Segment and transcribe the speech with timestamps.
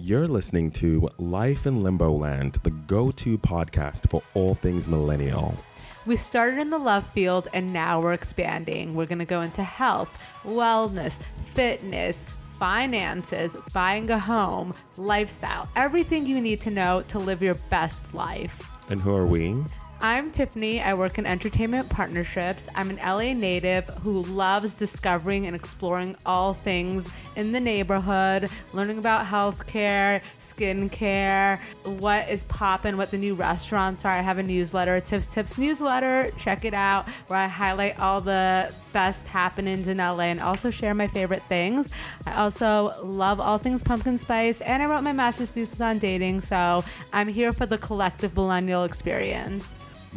[0.00, 5.58] You're listening to Life in Limbo Land, the go to podcast for all things millennial.
[6.06, 8.94] We started in the love field and now we're expanding.
[8.94, 10.08] We're going to go into health,
[10.44, 11.14] wellness,
[11.52, 12.24] fitness,
[12.60, 18.70] finances, buying a home, lifestyle, everything you need to know to live your best life.
[18.88, 19.64] And who are we?
[20.00, 20.80] I'm Tiffany.
[20.80, 22.68] I work in entertainment partnerships.
[22.76, 27.04] I'm an LA native who loves discovering and exploring all things
[27.38, 34.10] in the neighborhood, learning about healthcare, skincare, what is popping, what the new restaurants are.
[34.10, 36.32] I have a newsletter, Tiff's Tips newsletter.
[36.36, 40.94] Check it out, where I highlight all the best happenings in LA and also share
[40.94, 41.90] my favorite things.
[42.26, 46.40] I also love all things pumpkin spice, and I wrote my master's thesis on dating,
[46.40, 49.64] so I'm here for the collective millennial experience.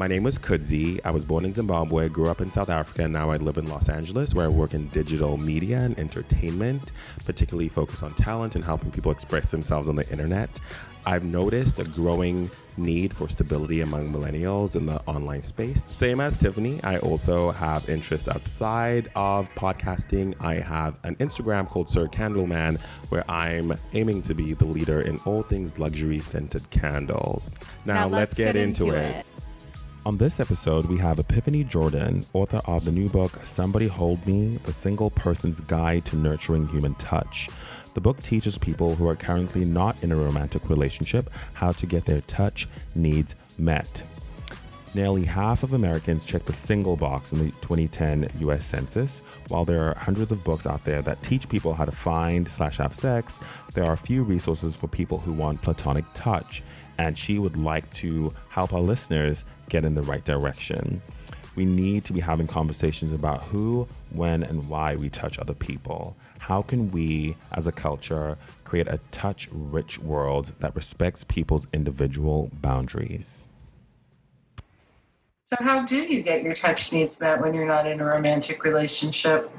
[0.02, 1.00] My name was Kudzi.
[1.06, 3.68] I was born in Zimbabwe, grew up in South Africa, and now I live in
[3.68, 6.92] Los Angeles, where I work in digital media and entertainment,
[7.24, 10.60] particularly focused on talent and helping people express themselves on the internet.
[11.06, 15.86] I've noticed a growing need for stability among millennials in the online space.
[15.88, 20.34] Same as Tiffany, I also have interests outside of podcasting.
[20.40, 25.20] I have an Instagram called Sir Candleman, where I'm aiming to be the leader in
[25.26, 27.52] all things luxury scented candles.
[27.86, 29.16] Now, Now let's, let's get, get into, into it.
[29.18, 29.26] it.
[30.04, 34.58] On this episode, we have Epiphany Jordan, author of the new book Somebody Hold Me
[34.64, 37.50] The Single Person's Guide to Nurturing Human Touch.
[37.94, 42.06] The book teaches people who are currently not in a romantic relationship how to get
[42.06, 44.02] their touch needs met.
[44.96, 49.22] Nearly half of Americans check the single box in the 2010 US Census.
[49.50, 52.78] While there are hundreds of books out there that teach people how to find slash
[52.78, 53.40] have sex,
[53.76, 56.64] there are few resources for people who want platonic touch.
[56.98, 61.02] And she would like to help our listeners get in the right direction.
[61.56, 66.16] We need to be having conversations about who, when, and why we touch other people.
[66.40, 72.52] How can we, as a culture, create a touch rich world that respects people's individual
[72.62, 73.46] boundaries?
[75.44, 78.64] So, how do you get your touch needs met when you're not in a romantic
[78.64, 79.52] relationship?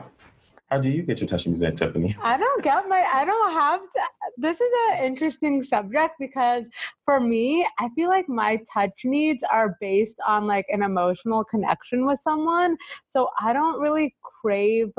[0.73, 2.17] How do you get your touch needs met, Tiffany?
[2.23, 4.01] I don't get my, I don't have, to,
[4.39, 6.67] this is an interesting subject because
[7.05, 12.07] for me, I feel like my touch needs are based on like an emotional connection
[12.07, 12.79] with someone.
[13.05, 14.95] So I don't really crave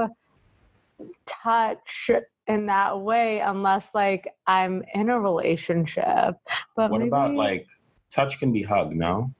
[1.25, 2.11] touch
[2.45, 6.35] in that way unless like I'm in a relationship.
[6.75, 7.65] But What maybe, about like
[8.11, 9.33] touch can be hug, no?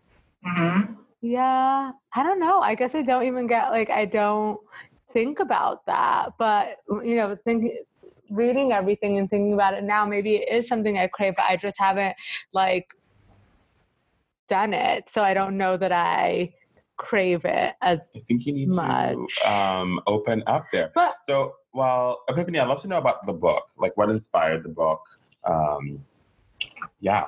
[0.44, 0.94] Mm-hmm.
[1.22, 2.60] Yeah, I don't know.
[2.60, 4.60] I guess I don't even get like I don't
[5.14, 6.34] think about that.
[6.38, 7.78] But you know, thinking
[8.30, 11.56] reading everything and thinking about it now, maybe it is something I crave, but I
[11.58, 12.16] just haven't
[12.52, 12.88] like
[14.48, 15.10] done it.
[15.10, 16.54] So I don't know that I
[16.98, 19.16] crave it as I think you need Much.
[19.44, 20.92] to um, open up there.
[20.96, 23.66] but So, well, Epiphany, I'd love to know about the book.
[23.78, 25.02] Like, what inspired the book?
[25.44, 26.04] Um,
[27.00, 27.26] yeah.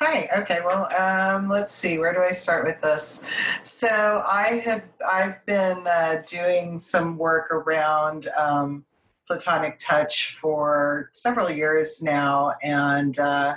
[0.00, 0.28] Hi.
[0.38, 0.58] Okay.
[0.64, 1.98] Well, um, let's see.
[1.98, 3.24] Where do I start with this?
[3.62, 8.84] So, I had I've been uh, doing some work around um,
[9.28, 13.54] platonic touch for several years now, and uh,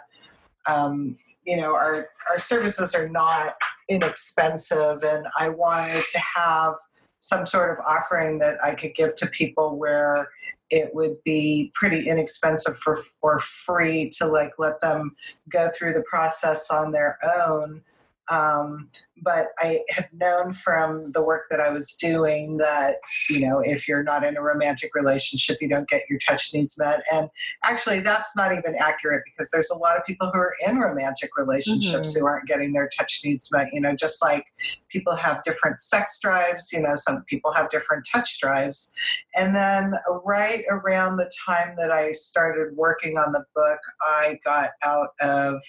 [0.67, 3.55] um, you know, our our services are not
[3.89, 6.75] inexpensive, and I wanted to have
[7.19, 10.29] some sort of offering that I could give to people where
[10.69, 15.15] it would be pretty inexpensive for or free to like let them
[15.49, 17.81] go through the process on their own.
[18.29, 18.89] Um,
[19.23, 22.97] but I had known from the work that I was doing that,
[23.29, 26.77] you know, if you're not in a romantic relationship, you don't get your touch needs
[26.77, 27.01] met.
[27.11, 27.29] And
[27.63, 31.35] actually, that's not even accurate because there's a lot of people who are in romantic
[31.37, 33.73] relationships who aren't getting their touch needs met.
[33.73, 34.45] You know, just like
[34.89, 38.93] people have different sex drives, you know, some people have different touch drives.
[39.35, 44.71] And then right around the time that I started working on the book, I got
[44.83, 45.61] out of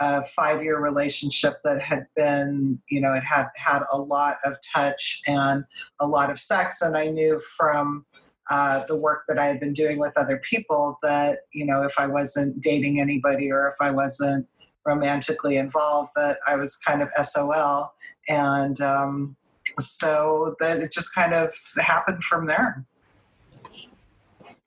[0.00, 4.56] a five year relationship that had been, you know, it had had a lot of
[4.74, 5.64] touch and
[6.00, 6.80] a lot of sex.
[6.82, 8.04] And I knew from
[8.50, 11.94] uh, the work that I had been doing with other people that, you know, if
[11.98, 14.46] I wasn't dating anybody or if I wasn't
[14.86, 17.92] romantically involved, that I was kind of SOL.
[18.28, 19.36] And um,
[19.80, 22.84] so that it just kind of happened from there.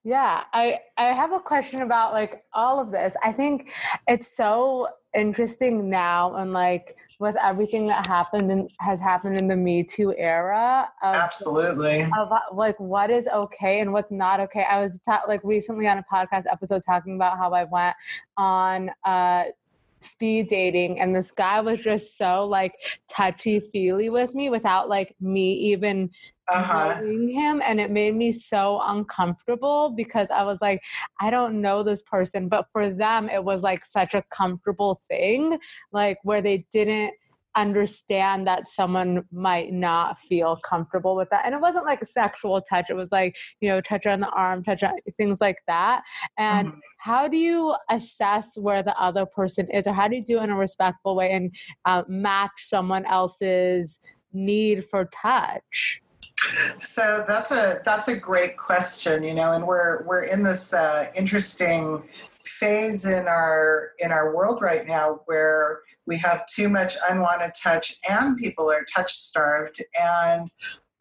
[0.04, 3.16] Yeah, I I have a question about like all of this.
[3.24, 3.70] I think
[4.08, 9.56] it's so interesting now and like with everything that happened and has happened in the
[9.56, 12.02] Me Too era of Absolutely.
[12.18, 14.64] of uh, like what is okay and what's not okay.
[14.64, 17.96] I was ta- like recently on a podcast episode talking about how I went
[18.38, 19.44] on uh
[20.02, 22.74] speed dating and this guy was just so like
[23.10, 26.10] touchy feely with me without like me even
[26.50, 27.00] Uh-huh.
[27.02, 30.82] knowing him and it made me so uncomfortable because I was like,
[31.22, 32.50] I don't know this person.
[32.50, 35.58] But for them, it was like such a comfortable thing,
[35.94, 37.14] like where they didn't
[37.56, 41.46] understand that someone might not feel comfortable with that.
[41.46, 42.90] And it wasn't like a sexual touch.
[42.90, 46.04] It was like, you know, touch on the arm, touch on things like that.
[46.38, 46.80] And Mhm.
[47.00, 50.44] how do you assess where the other person is or how do you do it
[50.44, 51.56] in a respectful way and
[51.86, 54.00] uh, match someone else's
[54.34, 56.02] need for touch?
[56.80, 61.12] So that's a that's a great question, you know, and we're we're in this uh,
[61.16, 62.04] interesting
[62.44, 67.98] phase in our in our world right now where we have too much unwanted touch
[68.08, 70.50] and people are touch starved and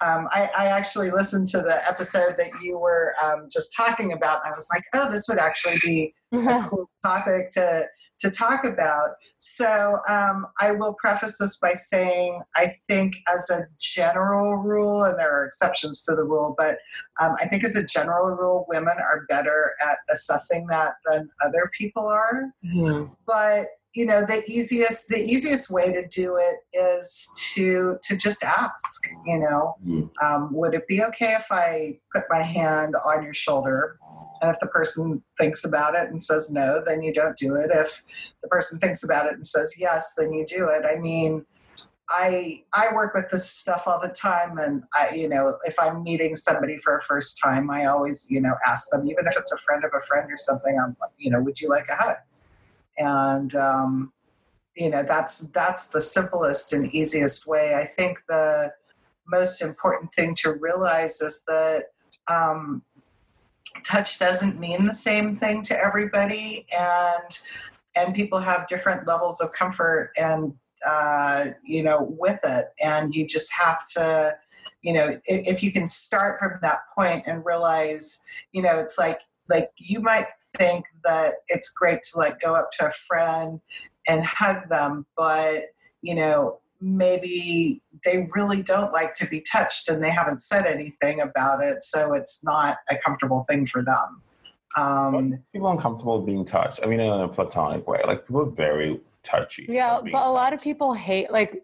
[0.02, 4.41] um, I, I actually listened to the episode that you were um, just talking about
[4.44, 7.87] and i was like oh this would actually be a cool topic to
[8.20, 9.11] to talk about.
[9.38, 15.19] So um, I will preface this by saying I think, as a general rule, and
[15.19, 16.79] there are exceptions to the rule, but
[17.20, 21.70] um, I think as a general rule, women are better at assessing that than other
[21.79, 22.53] people are.
[23.26, 28.42] But you know the easiest the easiest way to do it is to to just
[28.44, 30.10] ask you know Mm.
[30.22, 33.98] um, would it be okay if i put my hand on your shoulder?
[34.42, 37.70] And if the person thinks about it and says no then you don't do it.
[37.72, 38.02] If
[38.42, 40.84] the person thinks about it and says yes then you do it.
[40.84, 41.44] I mean
[42.10, 46.02] i i work with this stuff all the time and i you know if i'm
[46.02, 49.52] meeting somebody for a first time i always you know ask them even if it's
[49.52, 52.16] a friend of a friend or something i'm you know would you like a hug
[53.00, 54.12] and um,
[54.76, 57.75] you know that's that's the simplest and easiest way.
[57.75, 58.73] I think the
[59.26, 61.87] most important thing to realize is that
[62.29, 62.82] um,
[63.85, 67.41] touch doesn't mean the same thing to everybody and
[67.97, 70.55] and people have different levels of comfort and
[70.87, 72.67] uh, you know with it.
[72.82, 74.37] And you just have to
[74.82, 78.23] you know if, if you can start from that point and realize
[78.53, 79.19] you know it's like
[79.49, 80.26] like you might
[80.56, 83.61] think that it's great to like go up to a friend
[84.08, 85.64] and hug them but
[86.02, 91.20] you know maybe they really don't like to be touched and they haven't said anything
[91.20, 94.23] about it so it's not a comfortable thing for them
[94.76, 96.81] um, people uncomfortable being touched.
[96.82, 98.00] I mean, in a platonic way.
[98.06, 99.67] Like people are very touchy.
[99.69, 101.62] Yeah, about being but a lot of people hate like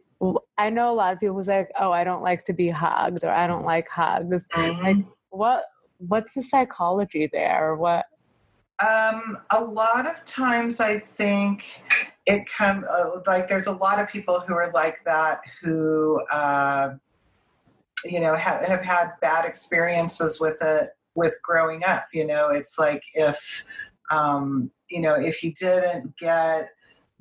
[0.59, 3.25] I know a lot of people who's like, "Oh, I don't like to be hugged,"
[3.25, 4.97] or "I don't like hugs." Like,
[5.31, 5.65] what
[5.99, 7.77] what's the psychology there?
[7.77, 8.07] What?
[8.85, 11.65] Um, a lot of times, I think
[12.27, 16.91] it come uh, like there's a lot of people who are like that who uh,
[18.05, 22.07] you know have, have had bad experiences with it with growing up.
[22.13, 23.65] You know, it's like if
[24.11, 26.69] um, you know if you didn't get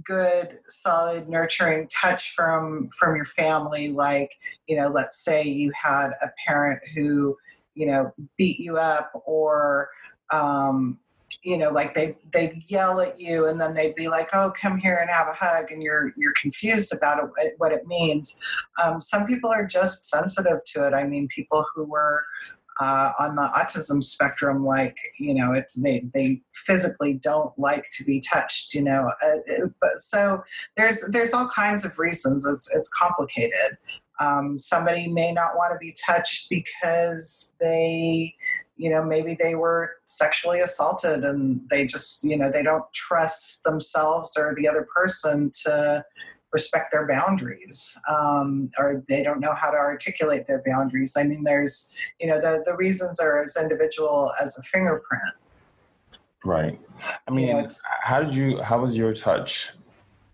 [0.04, 4.30] good solid nurturing touch from from your family like
[4.68, 7.36] you know let's say you had a parent who
[7.75, 9.90] you know beat you up or
[10.31, 11.00] um,
[11.44, 14.78] you know like they they yell at you and then they'd be like oh come
[14.78, 18.38] here and have a hug and you're you're confused about it what it means.
[18.82, 20.94] Um, some people are just sensitive to it.
[20.94, 22.24] I mean people who were
[22.82, 28.04] uh, on the autism spectrum like you know it's they they physically don't like to
[28.04, 30.44] be touched you know uh, it- but so
[30.76, 32.46] there's there's all kinds of reasons.
[32.46, 33.78] It's it's complicated.
[34.20, 38.34] Um, somebody may not want to be touched because they
[38.77, 43.63] you know maybe they were sexually assaulted and they just you know they don't trust
[43.63, 46.03] themselves or the other person to
[46.51, 51.44] respect their boundaries um, or they don't know how to articulate their boundaries i mean
[51.44, 55.34] there's you know the, the reasons are as individual as a fingerprint
[56.46, 56.79] Right.
[57.27, 58.62] I mean, Yeah, it's- how did you?
[58.62, 59.74] How was your touch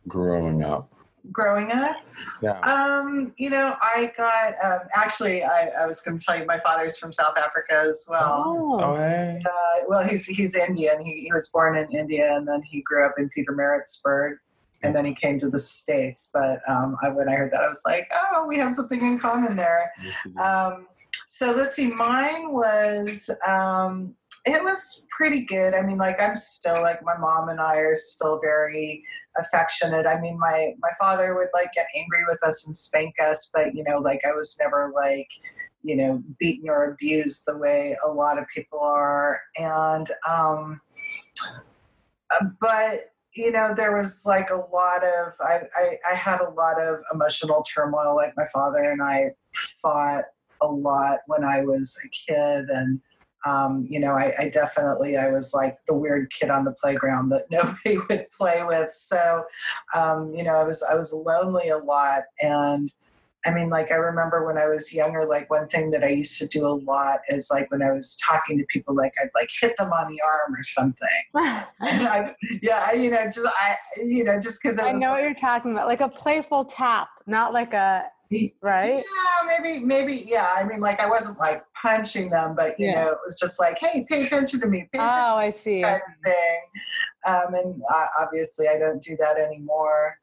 [0.09, 0.90] growing up?
[1.31, 1.97] Growing up
[2.41, 2.59] Yeah.
[2.61, 6.59] um, you know i got um, actually I, I was going to tell you my
[6.59, 9.41] father's from south africa as well oh, hey.
[9.45, 11.03] uh, well, he's he's Indian.
[11.03, 14.35] He, he was born in India, and then he grew up in Pietermaritzburg,
[14.83, 16.29] and then he came to the states.
[16.33, 19.19] But um, I, when I heard that, I was like, oh, we have something in
[19.19, 19.91] common there.
[20.39, 20.87] Um,
[21.27, 21.91] so let's see.
[21.91, 25.73] Mine was um, it was pretty good.
[25.73, 29.03] I mean, like I'm still like my mom and I are still very
[29.37, 30.05] affectionate.
[30.07, 33.73] I mean, my my father would like get angry with us and spank us, but
[33.75, 35.27] you know, like I was never like
[35.83, 40.81] you know beaten or abused the way a lot of people are, and um,
[42.31, 46.49] uh, but you know there was like a lot of I, I i had a
[46.49, 49.31] lot of emotional turmoil like my father and i
[49.81, 50.25] fought
[50.61, 52.99] a lot when i was a kid and
[53.45, 57.29] um, you know I, I definitely i was like the weird kid on the playground
[57.29, 59.43] that nobody would play with so
[59.95, 62.91] um, you know i was i was lonely a lot and
[63.45, 66.37] I mean, like I remember when I was younger, like one thing that I used
[66.39, 69.49] to do a lot is like when I was talking to people, like I'd like
[69.59, 71.07] hit them on the arm or something.
[71.79, 75.09] and I, yeah, I, you know, just I, you know, just because I know like,
[75.09, 78.05] what you're talking about, like a playful tap, not like a
[78.61, 79.03] right.
[79.03, 80.49] Yeah, maybe, maybe, yeah.
[80.55, 83.05] I mean, like I wasn't like punching them, but you yeah.
[83.05, 84.87] know, it was just like, hey, pay attention to me.
[84.91, 85.81] Pay oh, I see.
[85.81, 86.61] Kind of thing.
[87.27, 90.17] Um, and uh, obviously, I don't do that anymore.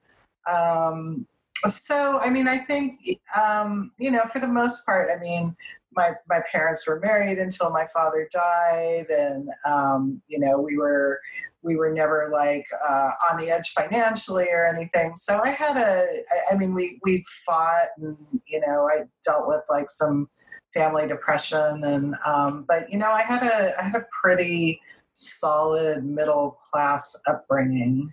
[0.51, 1.27] Um,
[1.67, 3.01] so i mean i think
[3.37, 5.57] um, you know for the most part i mean
[5.97, 11.19] my my parents were married until my father died and um, you know we were
[11.63, 15.15] we were never like uh, on the edge financially or anything.
[15.17, 16.07] So i had a
[16.51, 20.29] i mean we we fought and you know i dealt with like some
[20.75, 24.81] family depression and um, but you know i had a i had a pretty
[25.15, 28.13] solid middle class upbringing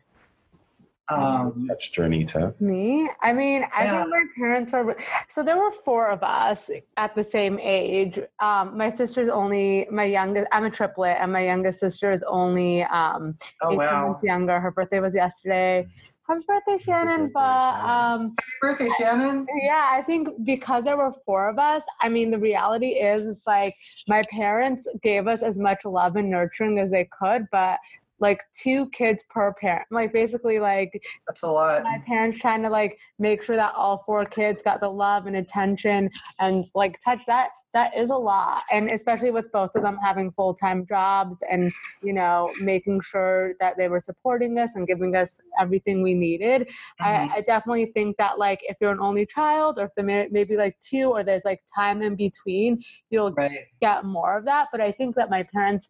[1.10, 3.10] um, That's journey to me.
[3.22, 4.04] I mean, I yeah.
[4.04, 4.98] think my parents were
[5.30, 8.20] so there were four of us at the same age.
[8.40, 10.48] Um, my sister's only my youngest.
[10.52, 14.08] I'm a triplet, and my youngest sister is only um, oh, 18 wow.
[14.08, 14.60] months younger.
[14.60, 15.88] Her birthday was yesterday.
[16.28, 17.20] Happy birthday, Shannon!
[17.20, 17.40] Happy but
[17.88, 19.46] um, happy birthday, Shannon!
[19.62, 21.84] Yeah, I think because there were four of us.
[22.02, 23.76] I mean, the reality is, it's like
[24.08, 27.78] my parents gave us as much love and nurturing as they could, but
[28.20, 29.86] like two kids per parent.
[29.92, 31.84] Like basically like that's a lot.
[31.84, 35.38] My parents trying to like make sure that all four kids got the love and
[35.38, 39.98] attention and like touch that that is a lot and especially with both of them
[40.02, 45.14] having full-time jobs and you know making sure that they were supporting us and giving
[45.14, 47.04] us everything we needed mm-hmm.
[47.04, 50.30] I, I, definitely think that like if you're an only child or if there may,
[50.32, 53.66] maybe like two or there's like time in between you'll right.
[53.82, 55.90] get more of that but i think that my parents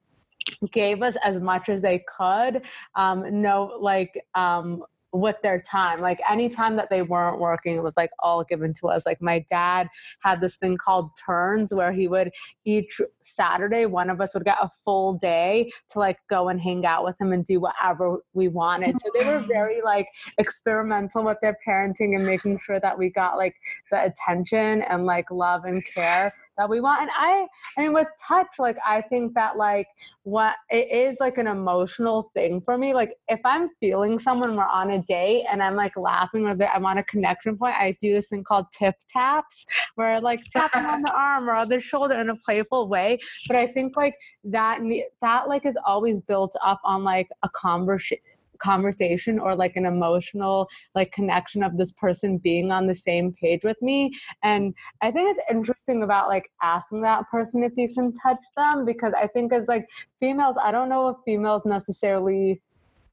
[0.72, 2.62] gave us as much as they could
[2.96, 4.84] um no like um
[5.16, 6.00] with their time.
[6.00, 9.06] Like any time that they weren't working it was like all given to us.
[9.06, 9.88] Like my dad
[10.22, 12.32] had this thing called turns where he would
[12.66, 16.86] each saturday one of us would get a full day to like go and hang
[16.86, 18.96] out with him and do whatever we wanted.
[19.00, 23.38] So they were very like experimental with their parenting and making sure that we got
[23.38, 23.56] like
[23.92, 27.46] the attention and like love and care that we want and i
[27.78, 29.88] i mean with touch like i think that like
[30.24, 34.66] what it is like an emotional thing for me like if i'm feeling someone we're
[34.66, 38.14] on a date and i'm like laughing or i'm on a connection point i do
[38.14, 41.70] this thing called tiff taps where I like tap them on the arm or on
[41.70, 44.80] the shoulder in a playful way but i think like that
[45.22, 48.18] that like is always built up on like a conversation
[48.60, 53.64] conversation or like an emotional like connection of this person being on the same page
[53.64, 54.12] with me.
[54.44, 58.86] And i think it's interesting about like asking that person if you can touch them
[58.86, 59.88] because i think as like
[60.20, 62.62] females i don't know if females necessarily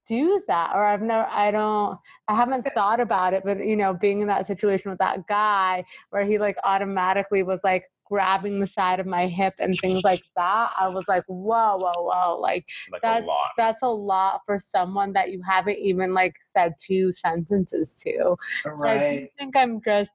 [0.07, 3.95] do that or i've never i don't i haven't thought about it but you know
[3.95, 8.67] being in that situation with that guy where he like automatically was like grabbing the
[8.67, 12.65] side of my hip and things like that i was like whoa whoa whoa like,
[12.91, 17.11] like that's a that's a lot for someone that you haven't even like said two
[17.11, 18.37] sentences to.
[18.67, 18.77] Right.
[18.77, 20.11] so i think i'm just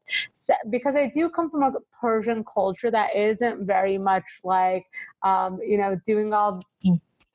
[0.70, 4.86] because i do come from a persian culture that isn't very much like
[5.24, 6.62] um you know doing all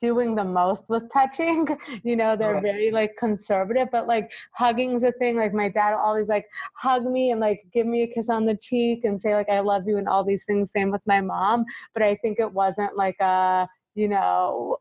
[0.03, 1.65] doing the most with touching.
[2.03, 4.29] you know, they're very like conservative, but like
[4.59, 5.37] hugging's a thing.
[5.37, 6.45] Like my dad always like
[6.75, 9.61] hug me and like give me a kiss on the cheek and say like I
[9.61, 10.73] love you and all these things.
[10.73, 11.63] Same with my mom.
[11.93, 14.77] But I think it wasn't like a, you know,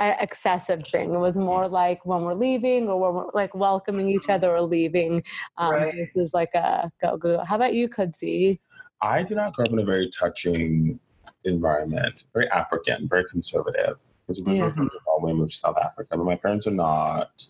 [0.00, 1.14] excessive thing.
[1.14, 4.62] It was more like when we're leaving or when we're like welcoming each other or
[4.62, 5.22] leaving.
[5.58, 5.94] Um, right.
[6.14, 7.44] This is like a go go.
[7.44, 8.58] How about you, Kudzi?
[9.02, 10.98] I did not grow up in a very touching
[11.44, 13.96] environment, very African, very conservative.
[14.26, 14.72] Because originally yeah.
[14.72, 17.46] from Zimbabwe, moved to South Africa, but my parents are not.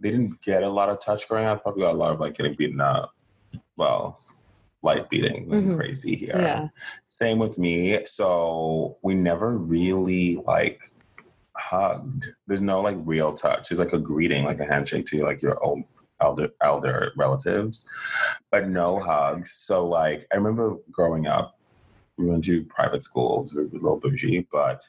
[0.00, 1.62] They didn't get a lot of touch growing up.
[1.62, 3.14] Probably got a lot of like getting beaten up.
[3.76, 4.18] Well,
[4.82, 5.76] light beating, like mm-hmm.
[5.76, 6.36] crazy here.
[6.36, 6.68] Yeah.
[7.04, 8.04] Same with me.
[8.04, 10.80] So we never really like
[11.56, 12.26] hugged.
[12.46, 13.70] There's no like real touch.
[13.70, 15.84] It's like a greeting, like a handshake to like your own
[16.20, 17.88] elder elder relatives,
[18.50, 19.52] but no hugs.
[19.56, 21.58] So like I remember growing up,
[22.18, 24.86] we went to private schools, we were a little bougie, but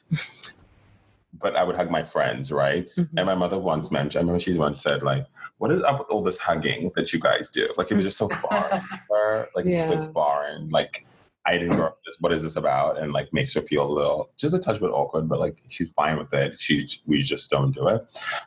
[1.40, 2.84] but I would hug my friends, right?
[2.84, 3.18] Mm-hmm.
[3.18, 5.26] And my mother once mentioned, I remember she once said, like,
[5.58, 7.72] what is up with all this hugging that you guys do?
[7.76, 9.48] Like it was just so foreign her.
[9.54, 9.78] Like yeah.
[9.80, 10.68] it's so foreign.
[10.68, 11.06] Like
[11.46, 12.16] I didn't grow up this.
[12.20, 12.98] What is this about?
[12.98, 15.92] And like makes her feel a little just a touch bit awkward, but like she's
[15.92, 16.58] fine with it.
[16.58, 18.02] She we just don't do it.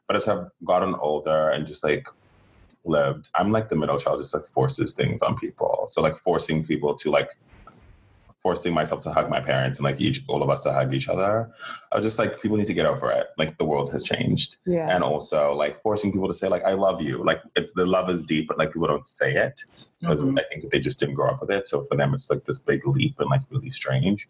[0.08, 2.08] But as I've gotten older and just like
[2.86, 5.86] lived, I'm like the middle child, just like forces things on people.
[5.90, 7.32] So like forcing people to like
[8.38, 11.10] forcing myself to hug my parents and like each all of us to hug each
[11.10, 11.50] other.
[11.92, 13.28] I was just like, people need to get over it.
[13.38, 14.58] Like the world has changed.
[14.66, 14.94] Yeah.
[14.94, 17.24] And also like forcing people to say like I love you.
[17.24, 19.64] Like it's the love is deep, but like people don't say it
[20.00, 20.40] because Mhm.
[20.40, 21.68] I think they just didn't grow up with it.
[21.68, 24.30] So for them it's like this big leap and like really strange.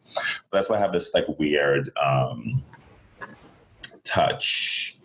[0.50, 2.64] But that's why I have this like weird um
[4.06, 4.96] touch.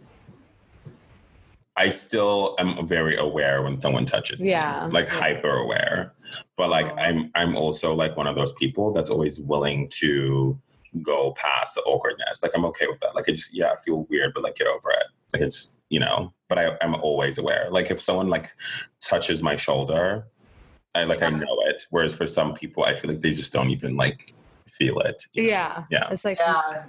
[1.77, 4.51] I still am very aware when someone touches me.
[4.51, 4.89] Yeah.
[4.93, 5.15] Like Yeah.
[5.21, 6.13] hyper aware.
[6.57, 6.93] But like.
[7.03, 10.59] I'm I'm also like one of those people that's always willing to
[11.03, 12.43] go past the awkwardness.
[12.43, 13.15] Like I'm okay with that.
[13.15, 15.07] Like I just yeah, I feel weird, but like get over it.
[15.33, 17.69] Like it's you know, but I, I'm always aware.
[17.71, 18.53] Like if someone like
[19.01, 20.27] touches my shoulder,
[20.95, 21.87] I like I know it.
[21.91, 24.35] Whereas for some people I feel like they just don't even like
[24.69, 25.25] feel it.
[25.33, 25.85] Yeah.
[25.91, 26.09] Yeah.
[26.11, 26.85] It's like Yeah.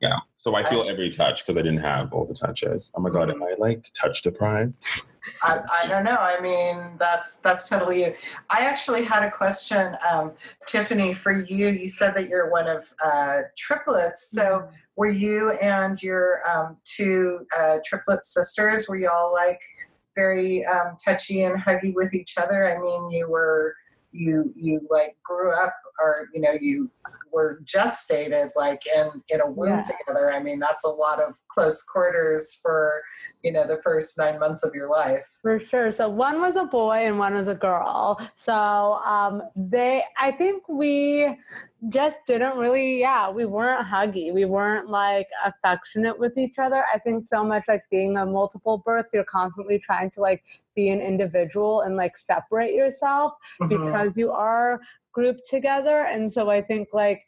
[0.00, 0.18] Yeah.
[0.34, 2.92] So I feel every touch because I didn't have all the touches.
[2.96, 3.42] Oh my god, mm-hmm.
[3.42, 5.04] am I like touch deprived?
[5.42, 6.16] I, I don't know.
[6.18, 8.14] I mean, that's that's totally you.
[8.50, 10.32] I actually had a question, um,
[10.66, 11.68] Tiffany, for you.
[11.68, 14.30] You said that you're one of uh, triplets.
[14.30, 18.88] So were you and your um, two uh, triplet sisters?
[18.88, 19.60] Were you all like
[20.14, 22.74] very um, touchy and huggy with each other?
[22.74, 23.74] I mean, you were
[24.12, 26.90] you you like grew up, or you know, you
[27.32, 29.84] were gestated like in in a womb Yeah.
[29.84, 30.32] together.
[30.32, 33.02] I mean, that's a lot of close quarters for
[33.42, 35.24] you know the first nine months of your life.
[35.42, 35.90] For sure.
[35.90, 38.20] So one was a boy and one was a girl.
[38.36, 41.36] So um, they, I think we
[41.88, 44.32] just didn't really, yeah, we weren't huggy.
[44.32, 46.84] We weren't like affectionate with each other.
[46.94, 50.44] I think so much like being a multiple birth, you're constantly trying to like
[50.76, 53.68] be an individual and like separate yourself Mhm.
[53.68, 54.80] because you are
[55.12, 56.06] grouped together.
[56.06, 57.22] And so I think like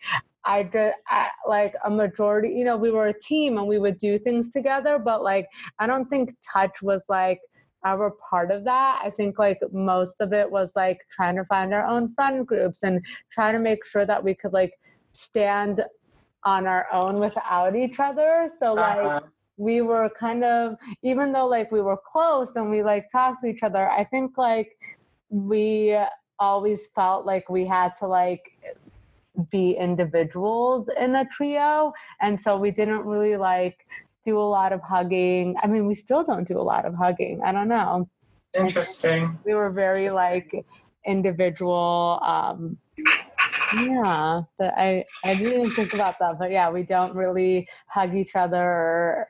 [0.45, 3.99] I did I, like a majority, you know, we were a team and we would
[3.99, 5.47] do things together, but like
[5.79, 7.41] I don't think touch was like
[7.87, 9.01] ever part of that.
[9.05, 12.83] I think like most of it was like trying to find our own friend groups
[12.83, 14.73] and trying to make sure that we could like
[15.13, 15.83] stand
[16.45, 18.49] on our own without each other.
[18.59, 19.21] So like Uh-huh.
[19.57, 23.47] we were kind of even though like we were close and we like talked to
[23.47, 24.77] each other i think like
[25.31, 25.97] we
[26.39, 28.59] always felt like we had to like
[29.51, 31.93] be individuals in a trio.
[32.21, 33.87] And so we didn't really like
[34.25, 35.57] do a lot of hugging.
[35.63, 37.43] I mean we still don't do a lot of hugging.
[37.45, 38.09] I don't know.
[38.57, 39.39] Interesting.
[39.45, 40.65] we were very like
[41.07, 42.79] individual um
[43.75, 46.39] yeah i i didn't even think about that.
[46.39, 49.29] But yeah we don't really hug each other or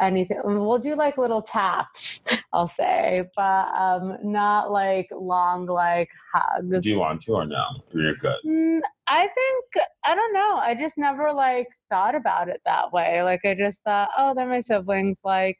[0.00, 2.20] anything we'll do like little taps
[2.52, 7.64] i'll say but um not like long like hugs Do you want to or no?
[7.92, 8.36] You're good.
[8.44, 10.56] Mm, I think I don't know.
[10.56, 13.22] I just never like thought about it that way.
[13.22, 15.18] Like I just thought, oh, they're my siblings.
[15.24, 15.58] Like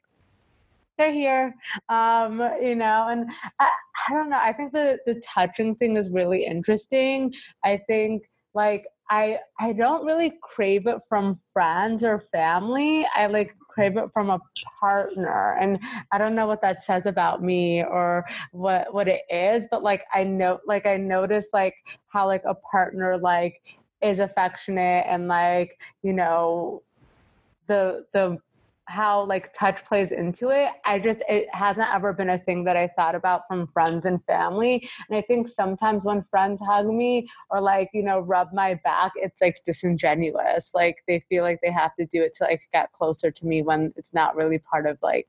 [0.97, 1.53] they're here,
[1.89, 3.07] um, you know.
[3.09, 3.69] And I,
[4.09, 4.39] I don't know.
[4.39, 7.33] I think the the touching thing is really interesting.
[7.63, 8.23] I think
[8.53, 13.07] like I I don't really crave it from friends or family.
[13.15, 14.39] I like crave it from a
[14.79, 15.77] partner, and
[16.11, 19.67] I don't know what that says about me or what what it is.
[19.69, 21.75] But like I know, like I notice like
[22.07, 23.61] how like a partner like
[24.01, 26.81] is affectionate and like you know
[27.67, 28.39] the the
[28.87, 32.77] how like touch plays into it i just it hasn't ever been a thing that
[32.77, 37.27] i thought about from friends and family and i think sometimes when friends hug me
[37.49, 41.71] or like you know rub my back it's like disingenuous like they feel like they
[41.71, 44.85] have to do it to like get closer to me when it's not really part
[44.85, 45.27] of like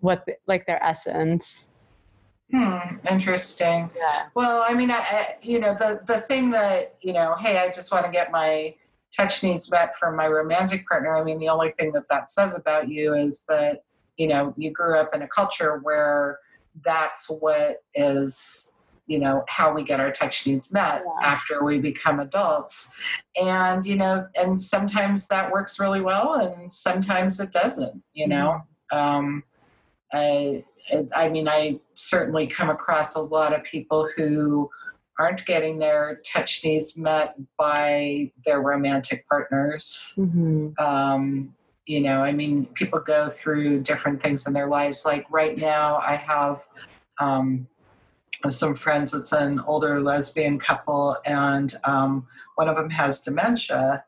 [0.00, 1.68] what the, like their essence
[2.50, 2.96] Hmm.
[3.10, 3.90] Interesting.
[3.94, 7.58] yeah Well, I mean, I, I, you know, the the thing that you know, hey,
[7.58, 8.74] I just want to get my
[9.16, 11.16] touch needs met from my romantic partner.
[11.16, 13.82] I mean, the only thing that that says about you is that
[14.16, 16.38] you know you grew up in a culture where
[16.84, 18.72] that's what is
[19.06, 21.28] you know how we get our touch needs met Yeah.
[21.28, 22.92] after we become adults
[23.40, 28.60] and you know and sometimes that works really well and sometimes it doesn't you know
[28.90, 29.42] um,
[30.12, 30.64] I,
[31.14, 34.70] I mean, I certainly come across a lot of people who
[35.18, 40.14] aren't getting their touch needs met by their romantic partners.
[40.16, 40.68] mm-hmm.
[40.78, 41.54] Um,
[41.86, 45.06] you know, I mean, people go through different things in their lives.
[45.06, 46.66] Like right now, I have
[47.18, 47.66] um,
[48.48, 49.14] some friends.
[49.14, 52.26] It's an older lesbian couple, and um,
[52.56, 54.04] one of them has dementia,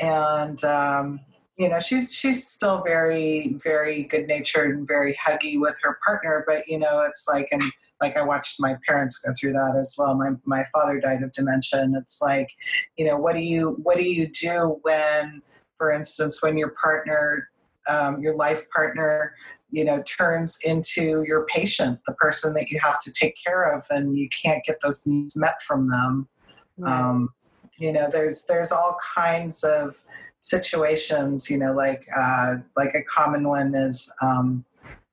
[0.00, 1.20] and um,
[1.56, 6.44] you know, she's she's still very very good natured and very huggy with her partner.
[6.46, 7.62] But you know, it's like and
[8.00, 10.14] like I watched my parents go through that as well.
[10.14, 12.50] My my father died of dementia, and it's like,
[12.96, 15.42] you know, what do you what do you do when,
[15.76, 17.48] for instance, when your partner,
[17.88, 19.34] um, your life partner,
[19.70, 23.84] you know, turns into your patient, the person that you have to take care of,
[23.90, 26.28] and you can't get those needs met from them.
[26.82, 27.34] Um,
[27.80, 30.00] you know there's there's all kinds of
[30.38, 34.64] situations you know like uh, like a common one is um,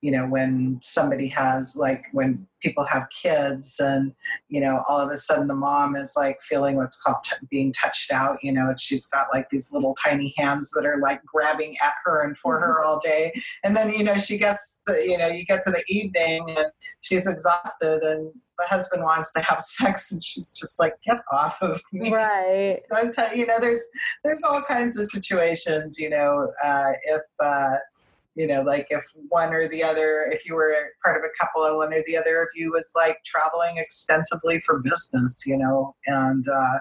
[0.02, 4.14] you know when somebody has like when people have kids and
[4.50, 7.72] you know all of a sudden the mom is like feeling what's called t- being
[7.74, 11.76] touched out you know she's got like these little tiny hands that are like grabbing
[11.84, 13.32] at her and for her all day.
[13.64, 16.68] And then you know she gets the you know you get to the evening and
[17.02, 21.62] she's exhausted and the husband wants to have sex and she's just like get off
[21.62, 22.12] of me.
[22.14, 22.82] Right.
[22.94, 23.84] Don't tell you know there's
[24.24, 27.76] there's all kinds of situations you know uh, if uh,
[28.38, 31.66] you know, like if one or the other, if you were part of a couple
[31.66, 35.96] and one or the other of you was like traveling extensively for business, you know,
[36.06, 36.80] and uh,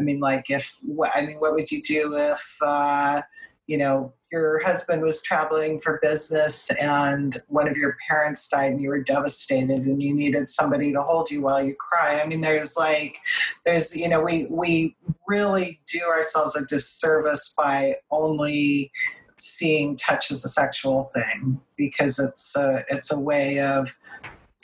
[0.00, 0.68] I mean, like if,
[1.14, 3.22] I mean, what would you do if, uh,
[3.68, 8.80] you know, your husband was traveling for business and one of your parents died and
[8.80, 12.20] you were devastated and you needed somebody to hold you while you cry.
[12.20, 13.18] I mean, there's like,
[13.64, 14.96] there's, you know, we, we
[15.28, 18.90] really do ourselves a disservice by only
[19.38, 23.94] seeing touch as a sexual thing because it's a, it's a way of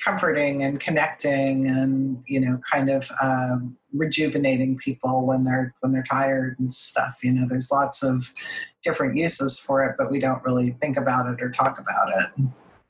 [0.02, 6.04] comforting and connecting and you know kind of um, rejuvenating people when they're when they're
[6.10, 8.32] tired and stuff you know there's lots of
[8.82, 12.44] different uses for it but we don't really think about it or talk about it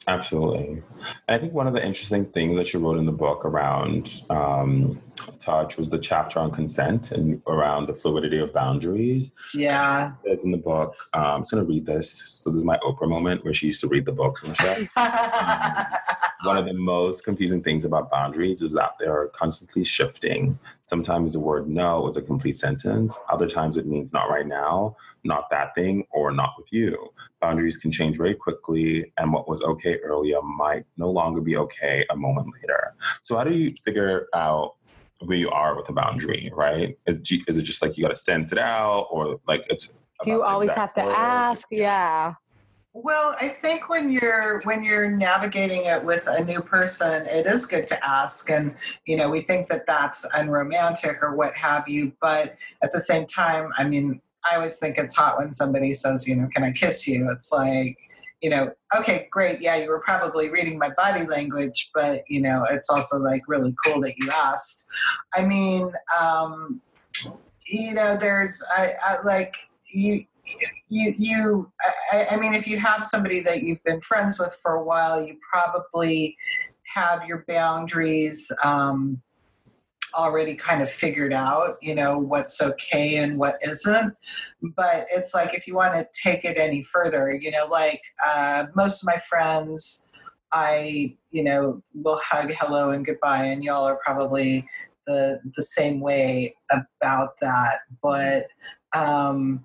[0.08, 0.82] Absolutely.
[1.28, 5.00] I think one of the interesting things that you wrote in the book around um,
[5.38, 9.30] touch was the chapter on consent and around the fluidity of boundaries.
[9.54, 10.12] Yeah.
[10.24, 12.10] There's in the book, um, I'm just going to read this.
[12.12, 14.96] So, this is my Oprah moment where she used to read the books and stuff.
[14.96, 15.86] um,
[16.44, 20.58] one of the most confusing things about boundaries is that they're constantly shifting.
[20.86, 24.96] Sometimes the word no is a complete sentence, other times it means not right now
[25.24, 27.12] not that thing or not with you.
[27.40, 32.04] Boundaries can change very quickly, and what was okay earlier might no longer be okay
[32.10, 32.94] a moment later.
[33.22, 34.74] So, how do you figure out
[35.26, 36.96] where you are with a boundary, right?
[37.06, 39.98] Is, is it just like you got to sense it out, or like it's.
[40.24, 41.14] Do you always have to words?
[41.16, 41.68] ask?
[41.70, 42.34] Yeah.
[42.94, 47.64] Well, I think when you're when you're navigating it with a new person, it is
[47.64, 48.74] good to ask, and
[49.06, 52.12] you know we think that that's unromantic or what have you.
[52.20, 56.28] But at the same time, I mean, I always think it's hot when somebody says,
[56.28, 57.30] you know, can I kiss you?
[57.30, 57.96] It's like,
[58.42, 59.60] you know, okay, great.
[59.60, 63.74] Yeah, you were probably reading my body language, but, you know, it's also like really
[63.84, 64.88] cool that you asked.
[65.32, 66.80] I mean, um,
[67.66, 69.54] you know, there's, I, I like,
[69.92, 70.24] you,
[70.88, 71.72] you, you,
[72.12, 75.24] I, I mean, if you have somebody that you've been friends with for a while,
[75.24, 76.36] you probably
[76.94, 79.22] have your boundaries, um,
[80.14, 84.14] already kind of figured out, you know, what's okay and what isn't.
[84.76, 88.66] But it's like if you want to take it any further, you know, like uh,
[88.74, 90.06] most of my friends,
[90.52, 94.66] I, you know, will hug hello and goodbye, and y'all are probably
[95.06, 97.80] the the same way about that.
[98.02, 98.46] But
[98.94, 99.64] um,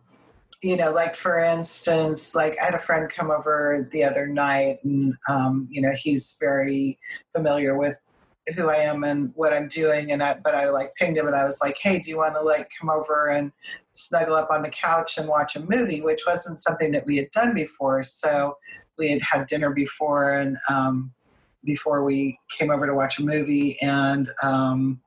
[0.63, 4.77] you know, like for instance, like I had a friend come over the other night,
[4.83, 6.97] and um, you know, he's very
[7.35, 7.95] familiar with
[8.55, 10.11] who I am and what I'm doing.
[10.11, 12.35] And I, but I like pinged him and I was like, hey, do you want
[12.35, 13.51] to like come over and
[13.93, 16.01] snuggle up on the couch and watch a movie?
[16.01, 18.03] Which wasn't something that we had done before.
[18.03, 18.57] So
[18.97, 21.11] we had had dinner before and um,
[21.63, 25.01] before we came over to watch a movie and um,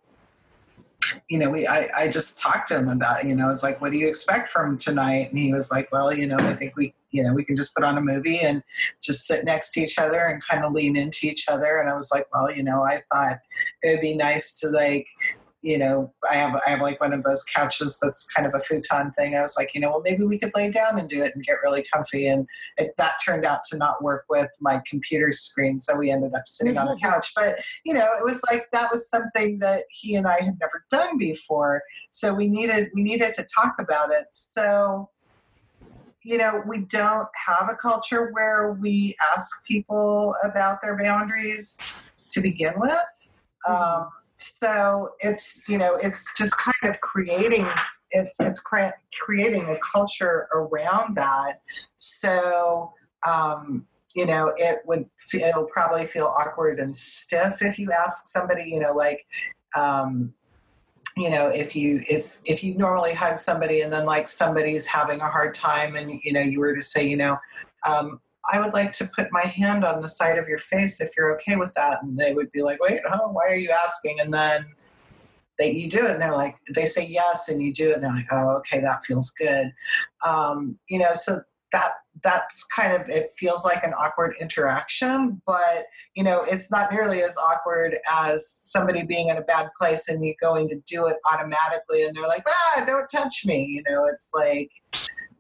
[1.29, 3.81] you know, we I, I just talked to him about, you know, I was like,
[3.81, 5.31] what do you expect from tonight?
[5.31, 7.75] And he was like, well, you know, I think we you know, we can just
[7.75, 8.63] put on a movie and
[9.03, 11.81] just sit next to each other and kind of lean into each other.
[11.81, 13.39] And I was like, well, you know, I thought
[13.83, 15.07] it would be nice to like,
[15.63, 18.61] you know, I have I have like one of those couches that's kind of a
[18.61, 19.37] futon thing.
[19.37, 21.45] I was like, you know, well, maybe we could lay down and do it and
[21.45, 22.29] get really comfy.
[22.29, 22.47] And
[22.79, 26.45] it, that turned out to not work with my computer screen, so we ended up
[26.47, 27.05] sitting on a mm-hmm.
[27.05, 27.33] couch.
[27.37, 30.85] But you know, it was like that was something that he and I had never
[30.91, 31.83] done before.
[32.11, 34.27] So we needed we needed to talk about it.
[34.33, 35.11] So
[36.23, 41.79] you know, we don't have a culture where we ask people about their boundaries
[42.33, 42.93] to begin with.
[43.69, 43.73] Mm-hmm.
[43.73, 44.09] Um,
[44.63, 47.67] so it's you know it's just kind of creating
[48.11, 51.61] it's it's cre- creating a culture around that.
[51.97, 52.93] So
[53.27, 58.65] um, you know it would it'll probably feel awkward and stiff if you ask somebody
[58.65, 59.25] you know like
[59.77, 60.33] um,
[61.17, 65.21] you know if you if if you normally hug somebody and then like somebody's having
[65.21, 67.39] a hard time and you know you were to say you know
[67.87, 68.21] um,
[68.53, 71.35] i would like to put my hand on the side of your face if you're
[71.35, 72.03] okay with that.
[72.03, 74.21] And they would be like wait huh, why are you asking?
[74.21, 74.65] And then
[75.59, 76.13] they you do it.
[76.13, 77.95] And they're like they say yes and you do it.
[77.97, 79.73] And they're like oh okay that feels good.
[80.27, 81.41] Um, you know so
[81.73, 81.91] that
[82.25, 85.87] that's kind of it feels like an awkward interaction but
[86.17, 90.27] you know it's not nearly as awkward as somebody being in a bad place and
[90.27, 93.65] you going to do it automatically and they're like ah don't touch me.
[93.65, 94.71] You know it's like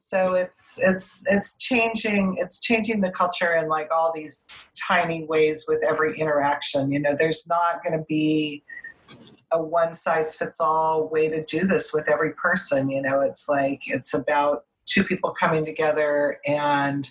[0.02, 4.48] so it's it's it's changing it's changing the culture in like all these
[4.88, 8.64] tiny ways with every interaction you know there's not going to be
[9.52, 13.48] a one size fits all way to do this with every person you know it's
[13.48, 17.10] like it's about two people coming together and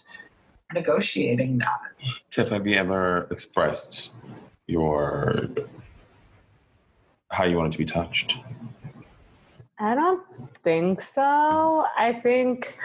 [0.73, 1.79] negotiating that.
[2.29, 4.15] Tiff, have you ever expressed
[4.67, 5.49] your
[7.31, 8.39] how you wanted to be touched?
[9.79, 10.23] I don't
[10.63, 11.85] think so.
[11.97, 12.75] I think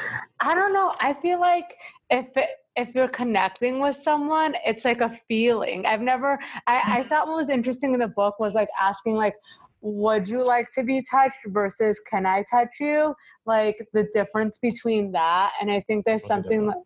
[0.40, 0.94] I don't know.
[1.00, 1.76] I feel like
[2.11, 5.87] if it, if you're connecting with someone, it's like a feeling.
[5.87, 6.38] I've never.
[6.66, 9.35] I, I thought what was interesting in the book was like asking like,
[9.80, 13.14] would you like to be touched versus can I touch you?
[13.44, 15.52] Like the difference between that.
[15.61, 16.76] And I think there's something, like,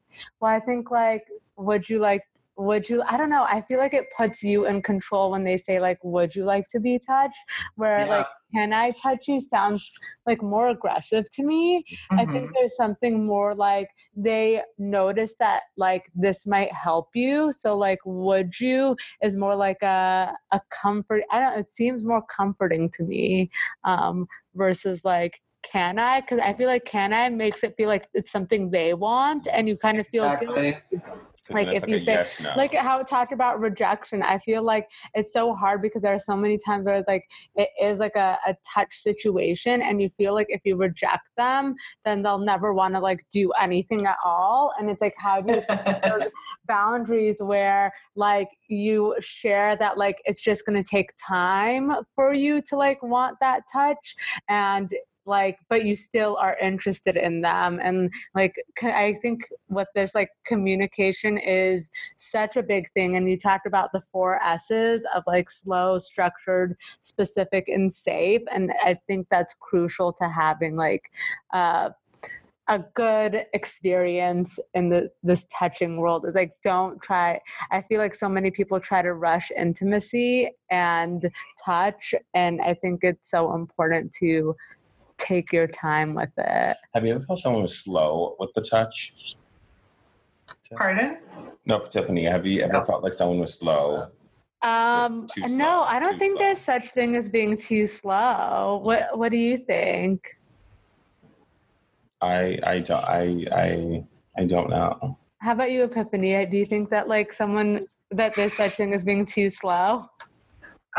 [0.40, 1.25] well, I think like,
[1.57, 2.23] would you like
[2.59, 5.57] would you i don't know i feel like it puts you in control when they
[5.57, 7.38] say like would you like to be touched
[7.77, 8.07] where yeah.
[8.07, 12.18] like can i touch you sounds like more aggressive to me mm-hmm.
[12.18, 12.53] i think mm-hmm.
[12.55, 18.59] there's something more like they notice that like this might help you so like would
[18.61, 23.49] you is more like a a comfort i don't it seems more comforting to me
[23.85, 25.40] um versus like
[25.73, 26.21] can I?
[26.21, 29.68] Because I feel like can I makes it feel like it's something they want, and
[29.68, 30.79] you kind of feel exactly
[31.51, 32.53] like if like you say yes, no.
[32.57, 36.19] like how it talked about rejection i feel like it's so hard because there are
[36.19, 37.25] so many times where like
[37.57, 41.75] it is like a, a touch situation and you feel like if you reject them
[42.05, 45.55] then they'll never want to like do anything at all and it's like how do
[45.55, 46.31] you
[46.67, 52.61] boundaries where like you share that like it's just going to take time for you
[52.63, 54.15] to like want that touch
[54.49, 54.93] and
[55.29, 57.79] like but you still are interested in them.
[57.83, 63.17] And like i think what this like communication is such a big thing.
[63.17, 68.43] And you talked about the four s's of like slow structured specific and safe.
[68.51, 71.11] And i think that's crucial to having like
[71.53, 71.91] uh
[72.69, 78.14] a good experience in the this touching world is like don't try i feel like
[78.14, 81.31] so many people try to rush intimacy and
[81.64, 82.14] touch.
[82.35, 84.55] And i think it's so important to
[85.19, 86.77] take your time with it.
[86.95, 89.13] Have you ever felt someone was slow with the touch?
[90.77, 91.19] Pardon?
[91.67, 92.25] No, Tiffany.
[92.25, 92.83] Have you ever no.
[92.85, 94.09] felt like someone was slow?
[94.63, 96.47] Um, slow, no, I don't think slow.
[96.47, 98.81] there's such thing as being too slow.
[98.83, 100.21] What What do you think?
[102.21, 104.05] I I don't I I
[104.37, 105.17] I don't know.
[105.41, 106.45] How about you, Epiphany?
[106.47, 110.07] Do you think that like someone that there's such thing as being too slow?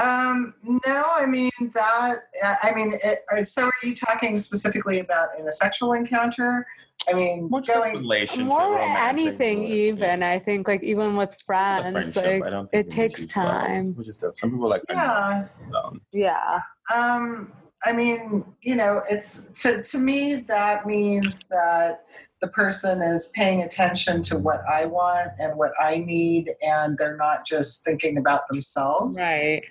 [0.02, 2.18] Um, no, I mean that.
[2.64, 6.66] I mean, it, uh, so are you talking specifically about in a sexual encounter?
[7.08, 12.44] I mean, What's going relationship, more anything, even I think, like even with friends, like
[12.72, 13.96] it takes time.
[14.04, 16.60] Just, some people like yeah, um, yeah.
[16.94, 17.52] Um,
[17.86, 22.06] I mean, you know, it's to to me that means that
[22.42, 27.18] the person is paying attention to what I want and what I need, and they're
[27.18, 29.18] not just thinking about themselves.
[29.18, 29.64] Right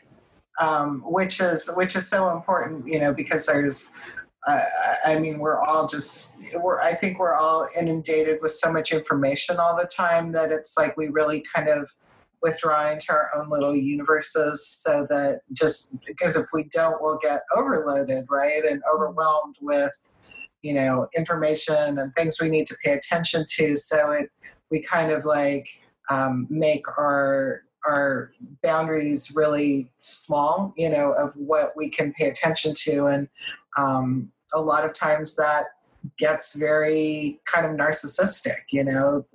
[0.59, 3.93] um, which is which is so important, you know, because there's,
[4.47, 4.63] uh,
[5.05, 9.59] I mean, we're all just, we're I think we're all inundated with so much information
[9.59, 11.91] all the time that it's like we really kind of
[12.43, 17.43] withdraw into our own little universes so that just because if we don't, we'll get
[17.57, 19.93] overloaded, right, and overwhelmed with
[20.63, 23.77] you know information and things we need to pay attention to.
[23.77, 24.31] So it
[24.71, 25.69] we kind of like
[26.11, 32.75] um, make our our boundaries really small, you know, of what we can pay attention
[32.75, 33.07] to.
[33.07, 33.29] And
[33.77, 35.67] um, a lot of times that
[36.17, 39.27] gets very kind of narcissistic, you know,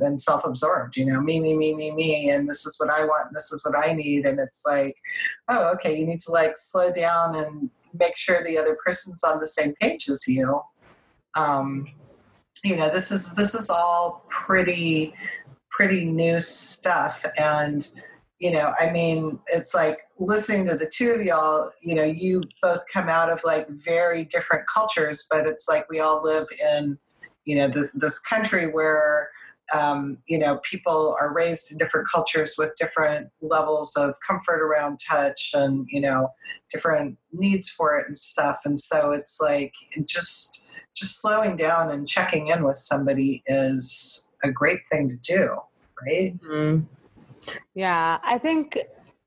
[0.00, 3.04] and self absorbed, you know, me, me, me, me, me, and this is what I
[3.04, 4.26] want, and this is what I need.
[4.26, 4.96] And it's like,
[5.48, 9.40] oh, okay, you need to like slow down and make sure the other person's on
[9.40, 10.60] the same page as you.
[11.36, 11.88] Um,
[12.62, 15.14] you know, this is this is all pretty
[15.76, 17.24] pretty new stuff.
[17.38, 17.90] And
[18.40, 22.42] you know i mean it's like listening to the two of y'all you know you
[22.60, 26.98] both come out of like very different cultures but it's like we all live in
[27.44, 29.30] you know this this country where
[29.72, 34.98] um, you know people are raised in different cultures with different levels of comfort around
[35.08, 36.28] touch and you know
[36.70, 38.58] different needs for it and stuff.
[38.64, 39.72] And so it's like
[40.06, 45.56] just just slowing down and checking in with somebody is a great thing to do,
[46.06, 46.38] right?
[46.40, 46.84] Mm-hmm.
[47.74, 48.78] Yeah, I think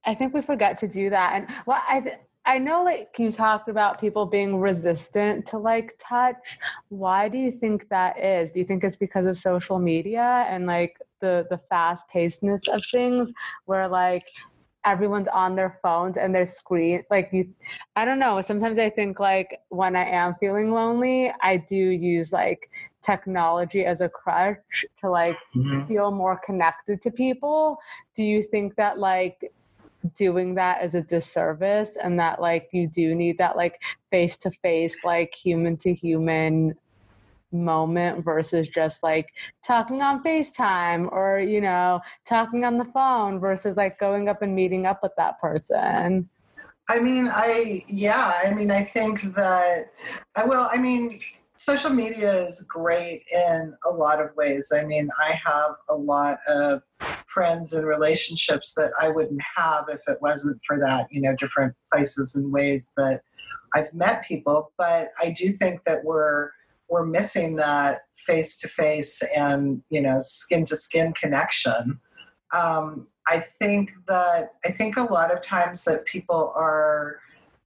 [0.05, 2.01] I think we forget to do that, and well, I.
[2.01, 2.15] Th-
[2.49, 6.57] I know like you talked about people being resistant to like touch.
[6.87, 8.51] Why do you think that is?
[8.51, 12.85] Do you think it's because of social media and like the the fast pacedness of
[12.89, 13.33] things
[13.65, 14.23] where like
[14.85, 17.53] everyone's on their phones and their screen like you
[17.97, 18.39] I don't know.
[18.41, 22.69] Sometimes I think like when I am feeling lonely, I do use like
[23.03, 25.87] technology as a crutch to like Mhm.
[25.87, 27.77] feel more connected to people.
[28.15, 29.51] Do you think that like
[30.15, 33.81] doing that is a disservice and that like you do need that like
[34.11, 36.75] face to face like human to human
[37.51, 39.29] moment versus just like
[39.65, 44.53] talking on FaceTime or you know talking on the phone versus like going up and
[44.55, 46.29] meeting up with that person.
[46.89, 49.91] I mean, I yeah, I mean, I think that
[50.35, 50.67] I will.
[50.71, 51.19] I mean,
[51.57, 54.71] social media is great in a lot of ways.
[54.73, 56.81] I mean, I have a lot of
[57.25, 61.07] friends and relationships that I wouldn't have if it wasn't for that.
[61.11, 63.21] You know, different places and ways that
[63.75, 64.71] I've met people.
[64.77, 66.51] But I do think that we're
[66.89, 71.99] we're missing that face to face and you know skin to skin connection.
[72.53, 77.19] Um, I think that I think a lot of times that people are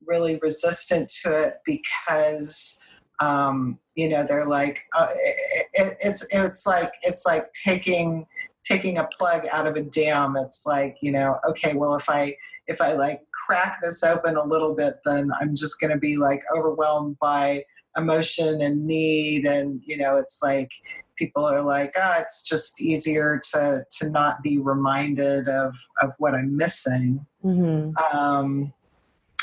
[0.06, 2.80] really resistant to it because
[3.22, 8.26] um, you know they're like uh, it, it, it's it's like it's like taking
[8.64, 10.36] taking a plug out of a dam.
[10.38, 12.36] It's like you know okay well if I
[12.68, 16.16] if I like crack this open a little bit then I'm just going to be
[16.18, 17.64] like overwhelmed by
[17.98, 20.72] emotion and need and you know it's like
[21.18, 26.34] people are like ah it's just easier to to not be reminded of of what
[26.34, 27.98] i'm missing Mm-hmm.
[28.16, 28.72] um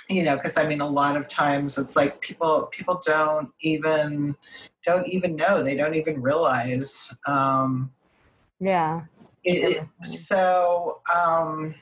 [0.09, 4.35] you know because i mean a lot of times it's like people people don't even
[4.85, 7.91] don't even know they don't even realize um
[8.61, 9.03] Yeah.
[9.45, 11.75] it, it- so um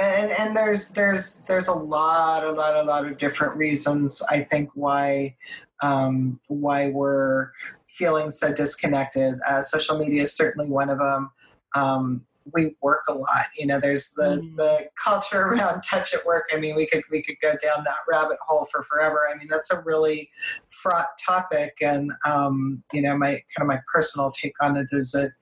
[0.00, 4.40] and and there's there's there's a lot a lot a lot of different reasons i
[4.40, 5.34] think why
[5.82, 7.50] um why we're
[7.88, 9.38] feeling so disconnected.
[9.46, 11.30] Uh, social media is certainly one of them
[11.76, 14.56] um we work a lot you know there's the Mhm.
[14.56, 17.98] the culture around touch at work i mean we could we could go down that
[18.08, 20.30] rabbit hole for forever i mean that's a really
[20.70, 25.12] fraught topic and um you know my kind of my personal take on it is
[25.12, 25.32] that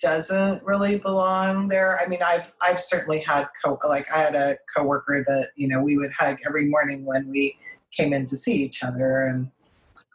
[0.00, 2.00] doesn't really belong there.
[2.00, 5.82] I mean, I've I've certainly had co like I had a coworker that you know
[5.82, 7.56] we would hug every morning when we
[7.92, 9.50] came in to see each other, and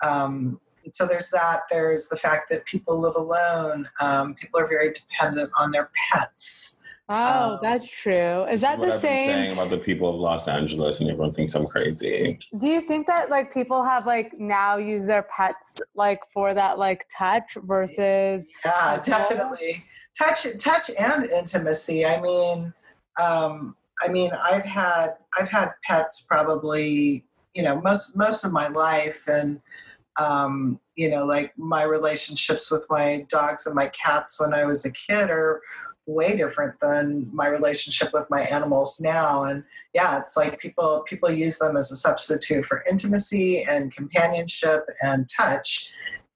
[0.04, 0.60] um,
[0.92, 1.62] so there's that.
[1.70, 3.88] There's the fact that people live alone.
[4.00, 6.80] Um, people are very dependent on their pets.
[7.08, 8.46] Oh, Um, that's true.
[8.46, 9.28] Is that what the I've been same?
[9.30, 12.40] saying about the people of Los Angeles, and everyone thinks I'm crazy.
[12.58, 16.80] Do you think that like people have like now use their pets like for that
[16.80, 19.12] like touch versus Yeah, Okay.
[19.12, 19.86] definitely.
[20.18, 22.06] Touch, touch, and intimacy.
[22.06, 22.74] I mean,
[23.22, 28.68] um, I mean, I've had I've had pets probably you know most most of my
[28.68, 29.62] life, and
[30.18, 34.86] um, you know, like my relationships with my dogs and my cats when I was
[34.86, 35.62] a kid are
[36.08, 39.44] way different than my relationship with my animals now.
[39.44, 44.82] And yeah it's like people people use them as a substitute for intimacy and companionship
[45.02, 45.90] and touch.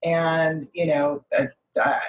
[0.03, 1.45] And you know uh,
[1.81, 1.99] uh,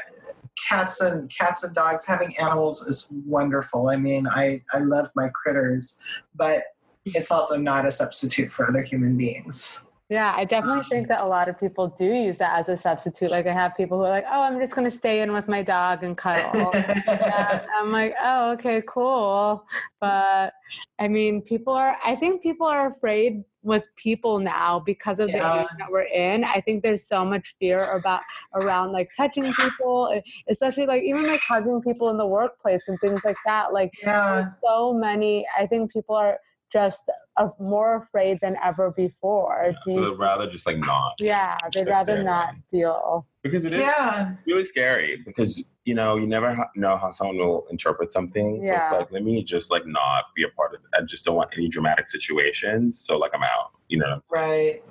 [0.68, 3.88] cats and cats and dogs having animals is wonderful.
[3.88, 6.00] I mean i i love my critters
[6.35, 6.64] but
[7.04, 11.27] it's also not a substitute for other human beings Yeah, I definitely think that a
[11.27, 13.31] lot of people do use that as a substitute.
[13.31, 15.46] Like I have people who are like, "Oh, I'm just going to stay in with
[15.46, 16.73] my dog and cuddle."
[17.07, 19.64] and I'm like, "Oh, okay, cool."
[20.01, 20.53] But
[20.99, 25.37] I mean, people are I think people are afraid with people now because of the
[25.37, 26.42] age that we're in.
[26.42, 28.23] I think there's so much fear about
[28.55, 32.99] around like touching people, e- especially like even like hugging people in the workplace and
[33.01, 33.73] things like that.
[33.73, 36.38] Like yeah so many I think people are
[36.72, 39.74] just uh, more afraid than ever before.
[39.85, 41.14] Do So they'd rather just like not.
[41.18, 43.26] yeah, they'd rather stay not deal.
[43.42, 47.38] Because it is yeah really scary because you know you never ha- know how someone
[47.38, 48.62] will interpret something.
[48.62, 50.87] So it's like let me just like not be a part of it.
[50.94, 52.98] I just don't want any dramatic situations.
[52.98, 53.70] So like I'm out.
[53.88, 54.20] You know.
[54.30, 54.83] Right.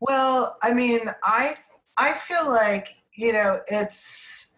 [0.00, 1.56] Well, I mean, I
[1.96, 4.54] I feel like you know it's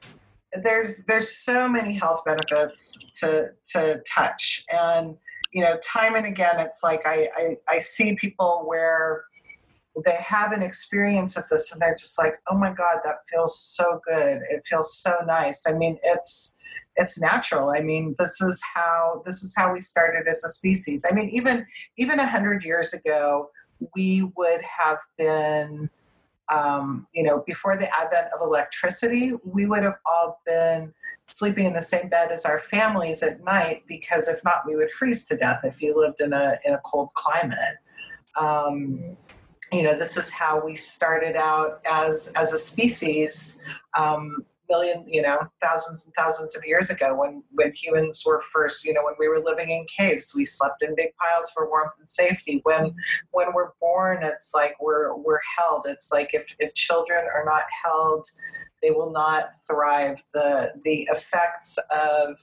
[0.52, 5.16] there's there's so many health benefits to to touch, and
[5.52, 9.24] you know, time and again, it's like I I, I see people where
[10.04, 13.58] they have an experience of this and they're just like oh my god that feels
[13.58, 14.40] so good.
[14.50, 15.64] It feels so nice.
[15.66, 16.56] I mean it's
[16.96, 17.70] it's natural.
[17.70, 21.04] I mean this is how this is how we started as a species.
[21.10, 23.50] I mean even even a hundred years ago
[23.94, 25.90] we would have been
[26.50, 30.92] um, you know before the advent of electricity we would have all been
[31.30, 34.90] sleeping in the same bed as our families at night because if not, we would
[34.90, 37.76] freeze to death if you lived in a in a cold climate.
[38.36, 39.16] Um,
[39.72, 43.60] you know, this is how we started out as as a species.
[43.96, 48.84] Um, million, you know, thousands and thousands of years ago when when humans were first,
[48.84, 51.94] you know, when we were living in caves, we slept in big piles for warmth
[51.98, 52.60] and safety.
[52.62, 52.94] When
[53.32, 55.86] when we're born, it's like we're we're held.
[55.88, 58.26] It's like if if children are not held,
[58.82, 60.22] they will not thrive.
[60.34, 62.36] The the effects of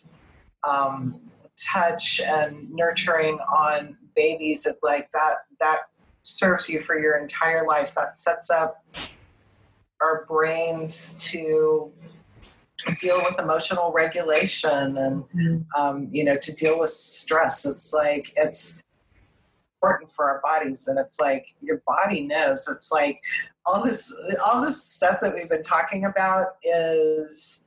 [0.68, 1.22] um,
[1.58, 5.80] touch and nurturing on babies, it like that that
[6.22, 7.92] serves you for your entire life.
[7.96, 8.84] That sets up
[10.02, 11.92] our brains to
[13.00, 18.84] deal with emotional regulation and um, you know to deal with stress it's like it's
[19.78, 22.68] important for our bodies and it's like your body knows.
[22.68, 23.22] It's like
[23.66, 24.14] all this
[24.46, 27.66] all this stuff that we've been talking about is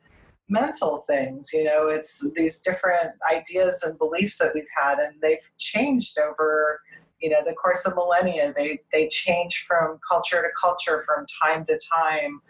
[0.49, 1.89] mental things you know?
[1.89, 6.81] It's these different ideas and beliefs that we've had and they've changed over
[7.21, 8.53] you know the course of millennia.
[8.57, 12.41] They they change from culture to culture from time to time.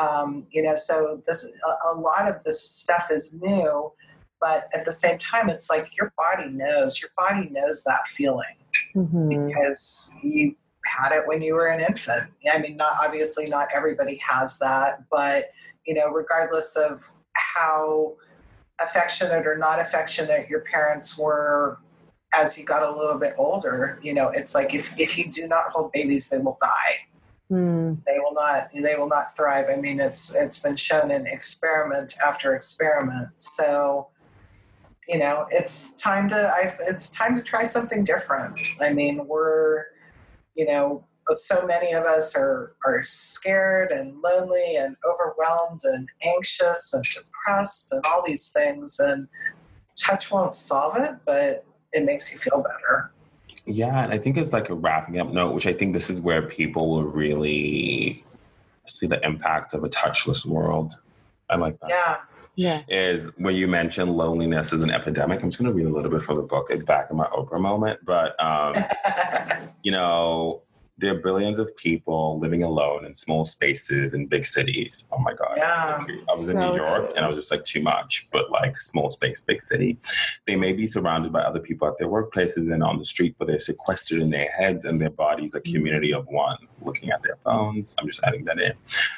[0.00, 3.92] Um, you know, so this a, a lot of this stuff is new,
[4.42, 7.00] but at the same time, it's like your body knows.
[7.00, 8.56] Your body knows that feeling
[8.94, 9.46] mm-hmm.
[9.46, 12.28] because you had it when you were an infant.
[12.52, 15.52] I mean, not obviously not everybody has that, but
[15.86, 18.14] you know, regardless of how
[18.80, 21.78] affectionate or not affectionate your parents were
[22.34, 25.46] as you got a little bit older, you know, it's like if, if you do
[25.46, 27.06] not hold babies, they will die.
[27.52, 28.02] Mm.
[28.06, 28.70] They will not.
[28.74, 29.66] They will not thrive.
[29.70, 33.28] I mean, it's it's been shown in experiment after experiment.
[33.36, 34.08] So,
[35.08, 36.52] you know, it's time to.
[36.56, 38.58] I've, it's time to try something different.
[38.80, 39.84] I mean, we're,
[40.54, 46.92] you know, so many of us are are scared and lonely and overwhelmed and anxious
[46.94, 49.00] and depressed and all these things.
[49.00, 49.28] And
[50.00, 53.12] touch won't solve it, but it makes you feel better.
[53.64, 56.20] Yeah, and I think it's like a wrapping up note, which I think this is
[56.20, 58.24] where people will really
[58.86, 60.94] see the impact of a touchless world.
[61.48, 61.90] I like that.
[61.90, 62.16] Yeah.
[62.54, 62.82] Yeah.
[62.88, 65.42] Is when you mention loneliness as an epidemic.
[65.42, 66.66] I'm just going to read a little bit from the book.
[66.70, 68.74] It's back in my Oprah moment, but um,
[69.82, 70.62] you know,
[70.98, 75.08] there are billions of people living alone in small spaces in big cities.
[75.10, 75.54] Oh my God.
[75.56, 76.04] Yeah.
[76.30, 79.08] I was in New York and I was just like, too much, but like small
[79.08, 79.98] space, big city.
[80.46, 83.46] They may be surrounded by other people at their workplaces and on the street, but
[83.46, 85.74] they're sequestered in their heads and their bodies, a mm-hmm.
[85.74, 87.94] community of one, looking at their phones.
[87.98, 88.72] I'm just adding that in.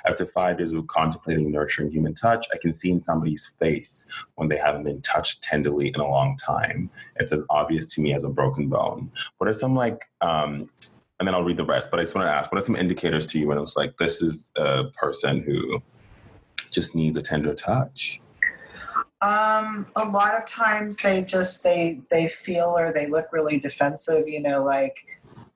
[0.06, 4.48] After five years of contemplating nurturing human touch, I can see in somebody's face when
[4.48, 6.90] they haven't been touched tenderly in a long time.
[7.16, 9.10] It's as obvious to me as a broken bone.
[9.38, 10.70] What are some like um,
[11.18, 11.90] and then I'll read the rest.
[11.90, 13.76] But I just want to ask, what are some indicators to you when it was
[13.76, 15.82] like, this is a person who
[16.70, 18.20] just needs a tender touch?
[19.20, 24.28] Um, a lot of times they just they they feel or they look really defensive.
[24.28, 24.96] You know, like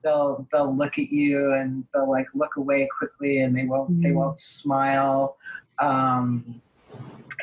[0.02, 4.02] they'll they'll look at you and they'll like look away quickly and they won't mm-hmm.
[4.02, 5.36] they won't smile.
[5.80, 6.62] Um,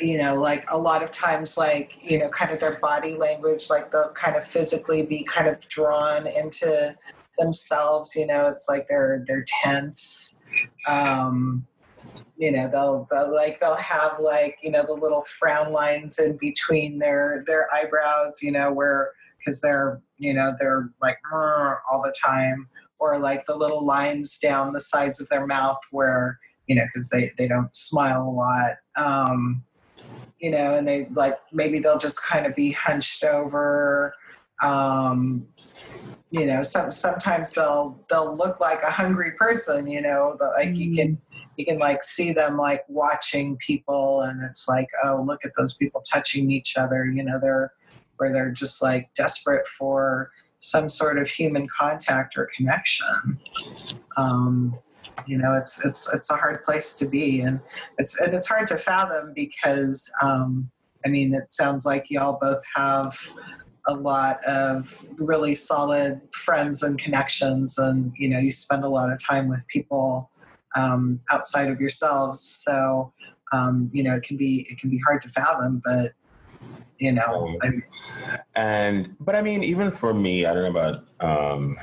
[0.01, 3.69] you know, like a lot of times, like you know, kind of their body language,
[3.69, 6.97] like they'll kind of physically be kind of drawn into
[7.37, 8.15] themselves.
[8.15, 10.39] You know, it's like they're they're tense.
[10.87, 11.65] Um,
[12.37, 16.37] you know, they'll, they'll like they'll have like you know the little frown lines in
[16.37, 18.39] between their their eyebrows.
[18.41, 22.67] You know, where because they're you know they're like all the time,
[22.99, 27.09] or like the little lines down the sides of their mouth where you know because
[27.09, 28.75] they they don't smile a lot.
[28.97, 29.63] Um,
[30.39, 34.13] you know, and they like maybe they'll just kind of be hunched over.
[34.61, 35.47] Um,
[36.35, 40.69] you know some sometimes they'll they'll look like a hungry person you know the, like
[40.69, 41.21] mm you can
[41.57, 45.73] you can like see them like watching people and it's like oh look at those
[45.73, 47.71] people touching each other you know they're
[48.17, 53.39] where they're just like desperate for some sort of human contact or connection.
[54.17, 54.77] Um,
[55.27, 57.59] you know it's it's it's a hard place to be and
[57.99, 60.69] it's and it's hard to fathom because um,
[61.05, 63.17] i mean it sounds like y'all both have
[63.87, 69.11] a lot of really solid friends and connections and you know you spend a lot
[69.11, 70.29] of time with people
[70.75, 73.13] um, outside of yourselves so
[73.51, 76.13] um, you know it can be it can be hard to fathom but
[76.97, 77.83] you know um,
[78.55, 81.75] and but i mean even for me i don't know about um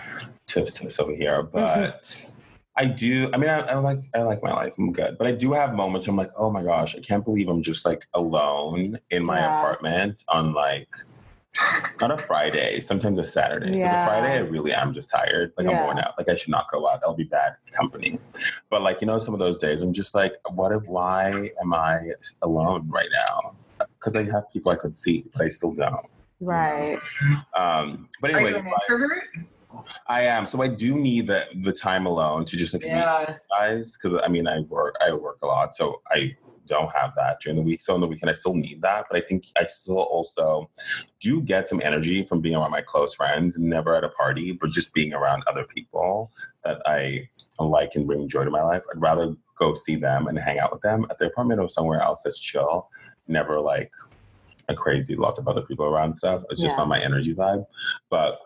[0.47, 2.33] tips tips over here but
[2.75, 3.29] I do.
[3.35, 4.73] I mean, I, I, like I like my life.
[4.79, 6.07] I'm good, but I do have moments.
[6.07, 9.41] Where I'm like, oh my gosh, I can't believe I'm just like alone in my
[9.41, 9.59] yeah.
[9.59, 10.89] apartment on like
[12.01, 13.79] not a Friday, sometimes a Saturday.
[13.79, 14.03] Yeah.
[14.03, 15.53] a Friday, I really am just tired.
[15.57, 15.79] Like yeah.
[15.81, 16.15] I'm worn out.
[16.19, 17.01] Like I should not go out.
[17.05, 18.19] I'll be bad company.
[18.71, 20.83] But like you know, some of those days, I'm just like, what if?
[20.85, 22.01] Why am I
[22.43, 23.57] alone right now?
[23.99, 26.07] because I have people I could see, but I still don't.
[26.41, 26.99] Right.
[27.57, 29.25] Um, but Are you anyway, an introvert?
[30.07, 30.47] I am.
[30.47, 33.37] So I do need the the time alone to just like meet Yeah.
[33.51, 36.37] guys because I mean I work I work a lot, so I
[36.67, 37.81] don't have that during the week.
[37.81, 40.71] So on the weekend I still need that, but I think I still also
[41.21, 44.71] do get some energy from being around my close friends, never at a party, but
[44.71, 46.31] just being around other people
[46.65, 48.83] that I like and bring joy to my life.
[48.93, 52.01] I'd rather go see them and hang out with them at their apartment or somewhere
[52.01, 52.89] else that's chill.
[53.29, 53.91] Never like
[54.69, 56.43] a crazy lots of other people around stuff.
[56.51, 56.83] It's just Yeah.
[56.83, 57.67] not my energy vibe.
[58.11, 58.39] But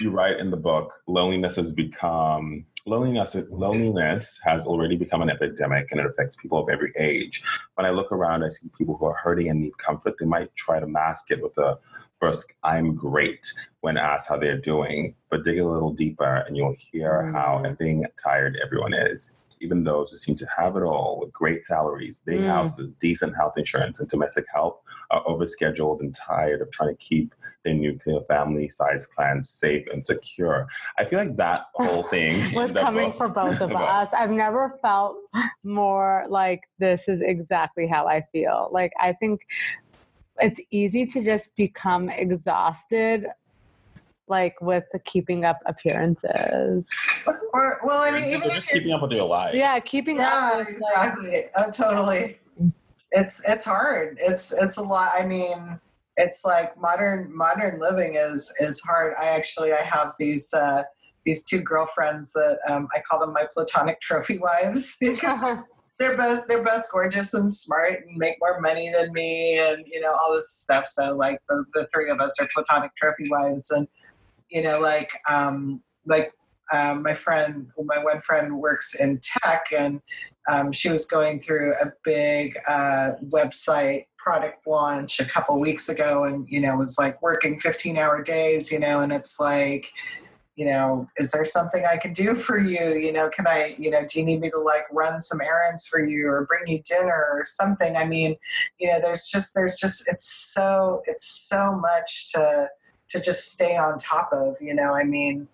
[0.00, 3.36] you write in the book, loneliness has become loneliness.
[3.50, 7.42] Loneliness has already become an epidemic, and it affects people of every age.
[7.74, 10.16] When I look around, I see people who are hurting and need comfort.
[10.18, 11.78] They might try to mask it with a
[12.20, 13.46] brusque "I'm great"
[13.80, 17.78] when asked how they're doing, but dig a little deeper, and you'll hear how and
[17.78, 19.38] being tired everyone is.
[19.60, 22.46] Even those who seem to have it all, with great salaries, big Mm.
[22.48, 27.34] houses, decent health insurance, and domestic help, are overscheduled and tired of trying to keep
[27.64, 30.66] their nuclear family size clans safe and secure.
[30.98, 34.08] I feel like that whole thing was coming book- for both of But- us.
[34.16, 35.16] I've never felt
[35.64, 38.68] more like this is exactly how I feel.
[38.72, 39.46] Like I think
[40.40, 43.26] it's easy to just become exhausted
[44.28, 46.86] like with the keeping up appearances.
[47.54, 49.56] Or, well, I mean, They're even just if you're keeping up with their lives.
[49.56, 51.44] Yeah, keeping yeah, up with like exactly.
[51.56, 52.38] Oh, totally.
[53.10, 54.18] It's it's hard.
[54.20, 55.12] It's it's a lot.
[55.18, 55.80] I mean,
[56.18, 59.14] it's like modern modern living is is hard.
[59.18, 60.82] I actually I have these uh,
[61.24, 65.58] these two girlfriends that um, I call them my platonic trophy wives because
[65.98, 70.00] they're both they're both gorgeous and smart and make more money than me and you
[70.00, 70.86] know all this stuff.
[70.86, 73.86] So like the, the three of us are platonic trophy wives and
[74.50, 76.32] you know like um, like
[76.72, 80.00] um, my friend my one friend works in tech and
[80.50, 86.24] um, she was going through a big uh, website product launch a couple weeks ago
[86.24, 89.90] and you know was like working 15 hour days you know and it's like
[90.54, 92.98] you know is there something i can do for you?
[92.98, 95.86] You know can i you know do you need me to like run some errands
[95.86, 97.96] for you or bring you dinner or something?
[97.96, 98.36] I mean
[98.78, 102.68] you know there's just there's just it's so it's so much to
[103.08, 104.92] to just stay on top of you know?
[104.94, 105.48] I mean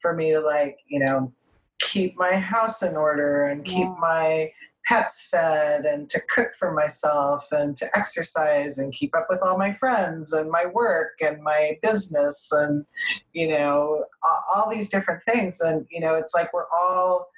[0.00, 1.32] for me to like you know
[1.80, 3.94] keep my house in order and keep Yeah.
[3.98, 4.52] my
[4.90, 9.56] pets fed and to cook for myself and to exercise and keep up with all
[9.56, 12.84] my friends and my work and my business and
[13.32, 14.04] you know
[14.52, 15.60] all, these different things.
[15.60, 17.28] And you know it's like we're all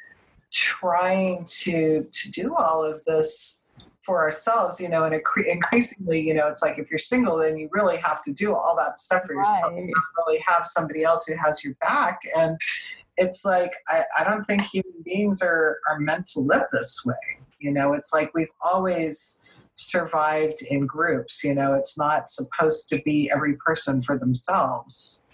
[0.50, 3.64] trying to to do all of this
[4.00, 5.14] for ourselves you know and
[5.46, 8.74] increasingly you know it's like if you're single then you really have to do all
[8.78, 9.72] that stuff for yourself.
[9.72, 9.84] Right.
[9.84, 12.18] you don't really have somebody else who has your back.
[12.34, 12.56] And
[13.18, 17.41] it's like I, I don't think human beings are are meant to live this way
[17.62, 19.40] you know it's like we've always
[19.74, 25.24] survived in groups you know it's not supposed to be every person for themselves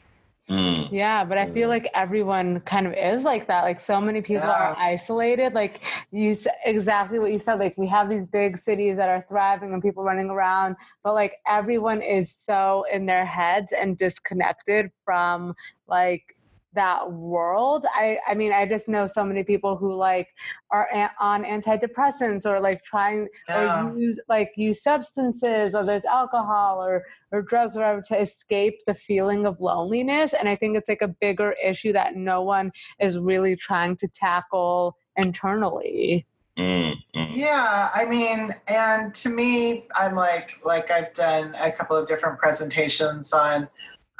[0.48, 0.90] Mm.
[0.90, 3.64] Yeah, but I feel like everyone kind of is like that.
[3.64, 5.52] Like so many people are isolated.
[5.52, 7.58] Like you exactly what you said.
[7.58, 11.34] Like we have these big cities that are thriving and people running around, but like
[11.46, 15.54] everyone is so in their heads and disconnected from
[15.86, 16.34] like
[16.74, 17.86] that world.
[17.94, 20.28] I I mean, I just know so many people who like
[20.70, 23.86] are a- on antidepressants or like trying Yeah.
[23.88, 28.84] or use like use substances or there's alcohol or or drugs or whatever to escape
[28.86, 32.70] the feeling of loneliness and i think it's like a bigger issue that no one
[33.00, 36.26] is really trying to tackle internally
[36.58, 36.92] Mm.
[37.14, 37.28] Mm.
[37.36, 42.40] Yeah, I mean, and to me, I'm like, like I've done a couple of different
[42.40, 43.68] presentations on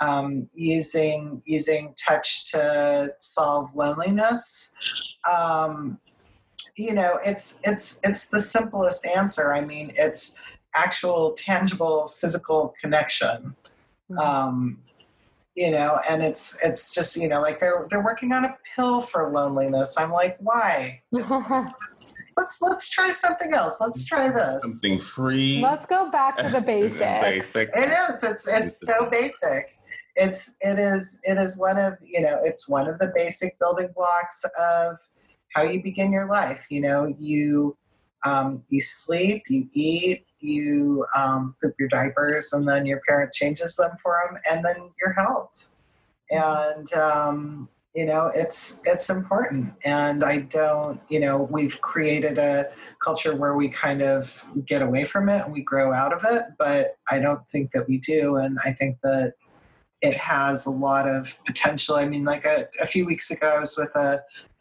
[0.01, 4.75] um, using using touch to solve loneliness.
[5.31, 5.99] Um,
[6.77, 9.53] you know, it's it's it's the simplest answer.
[9.53, 10.37] I mean, it's
[10.75, 13.57] actual, tangible, physical connection.
[14.21, 14.79] Um,
[15.55, 19.01] you know, and it's it's just you know, like they're they're working on a pill
[19.01, 19.99] for loneliness.
[19.99, 21.03] I'm like, why?
[21.11, 23.79] Let's let's, let's try something else.
[23.81, 24.63] Let's try this.
[24.63, 25.61] Something free.
[25.61, 27.71] let's go back to the basics Basic.
[27.75, 28.23] It is.
[28.23, 29.78] It's it's so basic.
[30.19, 33.91] It's it is it is one of you know it's one of the basic building
[33.95, 34.97] blocks of
[35.55, 36.61] how you begin your life.
[36.69, 37.77] You know you
[38.25, 43.77] um, you sleep, you eat, you um, poop your diapers, and then your parent changes
[43.77, 45.51] them for them, and then you're held.
[46.31, 49.73] And um, you know it's it's important.
[49.85, 55.05] And I don't you know we've created a culture where we kind of get away
[55.05, 58.37] from it and we grow out of it, but I don't think that we do.
[58.37, 59.35] And I think that
[60.01, 61.97] it has a lot of potential.
[61.97, 64.21] I mean, like a, a few weeks ago, I was with a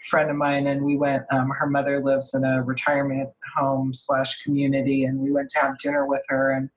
[0.09, 4.41] friend of mine and we went, um, her mother lives in a retirement home slash
[4.41, 6.69] community and we went to have dinner with her and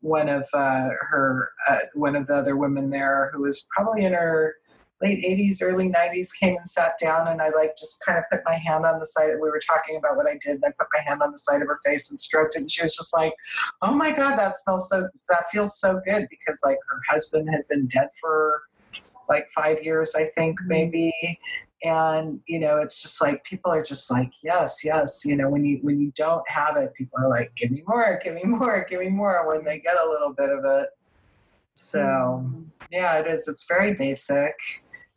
[0.00, 4.12] one of uh, her uh, one of the other women there who was probably in
[4.12, 4.56] her
[5.04, 8.40] late 80s early 90s came and sat down and i like just kind of put
[8.44, 10.70] my hand on the side of, we were talking about what i did and i
[10.78, 12.96] put my hand on the side of her face and stroked it and she was
[12.96, 13.34] just like
[13.82, 17.66] oh my god that smells so that feels so good because like her husband had
[17.68, 18.62] been dead for
[19.28, 20.68] like five years i think mm-hmm.
[20.68, 21.12] maybe.
[21.86, 25.66] And you know it's just like people are just like yes yes you know when
[25.66, 28.86] you when you don't have it people are like give me more give me more
[28.88, 30.88] give me more when they get a little bit of it.
[31.74, 32.62] So mm-hmm.
[32.90, 34.54] yeah it is it's very basic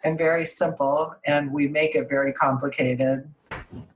[0.03, 3.29] and very simple and we make it very complicated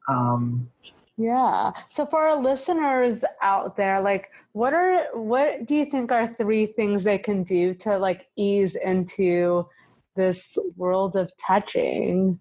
[0.08, 0.70] um,
[1.18, 6.34] yeah so for our listeners out there like what are what do you think are
[6.36, 9.68] three things they can do to like ease into
[10.16, 12.40] this world of touching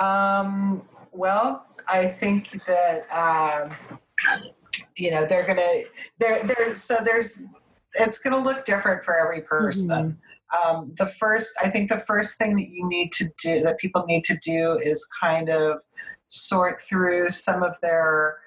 [0.00, 3.76] um, well, I think that um,
[4.96, 5.82] you know they're gonna
[6.18, 6.74] they're there.
[6.74, 7.42] So there's
[7.94, 9.88] it's gonna look different for every person.
[9.88, 10.18] Mm-hmm.
[10.64, 14.04] Um, the first, I think, the first thing that you need to do that people
[14.06, 15.78] need to do is kind of
[16.28, 18.38] sort through some of their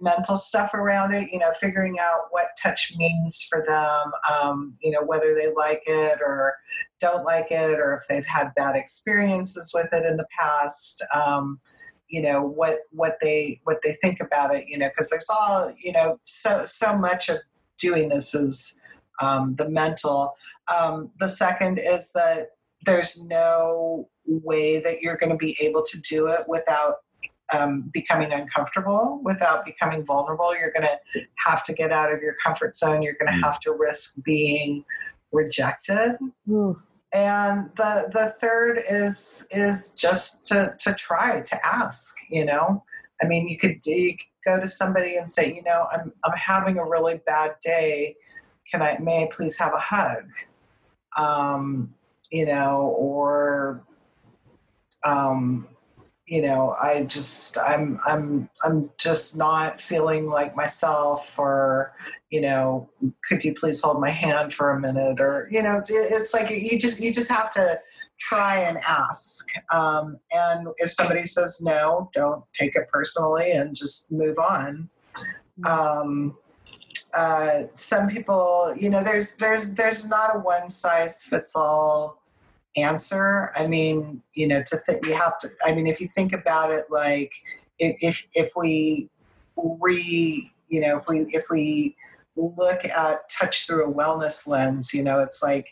[0.00, 4.90] mental stuff around it, you know, figuring out what touch means for them, um, you
[4.90, 6.54] know, whether they like it or
[7.00, 11.04] don't like it, or if they've had bad experiences with it in the past.
[11.12, 11.60] Um,
[12.08, 15.72] you know what what they what they think about it you know because there's all
[15.78, 17.38] you know so so much of
[17.78, 18.78] doing this is
[19.20, 20.34] um, the mental
[20.72, 22.48] um, the second is that
[22.84, 26.96] there's no way that you're going to be able to do it without
[27.52, 30.56] um, becoming uncomfortable, without becoming vulnerable.
[30.56, 33.02] You're going to have to get out of your comfort zone.
[33.02, 33.44] You're going to mm.
[33.44, 34.84] have to risk being
[35.32, 36.16] rejected.
[36.48, 36.80] Ooh.
[37.14, 42.14] And the the third is is just to to try to ask.
[42.30, 42.84] You know,
[43.22, 46.32] I mean, you could, you could go to somebody and say, you know, I'm I'm
[46.34, 48.16] having a really bad day.
[48.70, 50.24] Can I may I please have a hug?
[51.16, 51.94] Um,
[52.30, 53.84] you know, or
[55.04, 55.68] um,
[56.26, 61.92] you know i just i'm i'm i'm just not feeling like myself or
[62.30, 62.88] you know
[63.28, 66.78] could you please hold my hand for a minute or you know it's like you
[66.78, 67.78] just you just have to
[68.20, 74.12] try and ask um, and if somebody says no don't take it personally and just
[74.12, 74.88] move on.
[75.66, 76.36] Um,
[77.14, 82.22] uh, some people you know there's there's there's not a one size fits all
[82.76, 83.52] answer.
[83.56, 85.50] I mean, you know, to think you have to.
[85.64, 87.32] I mean, if you think about it, like
[87.78, 89.08] if if, we
[89.56, 91.96] re, you know, if we if we
[92.36, 95.66] look at touch through a wellness lens, you know, it's like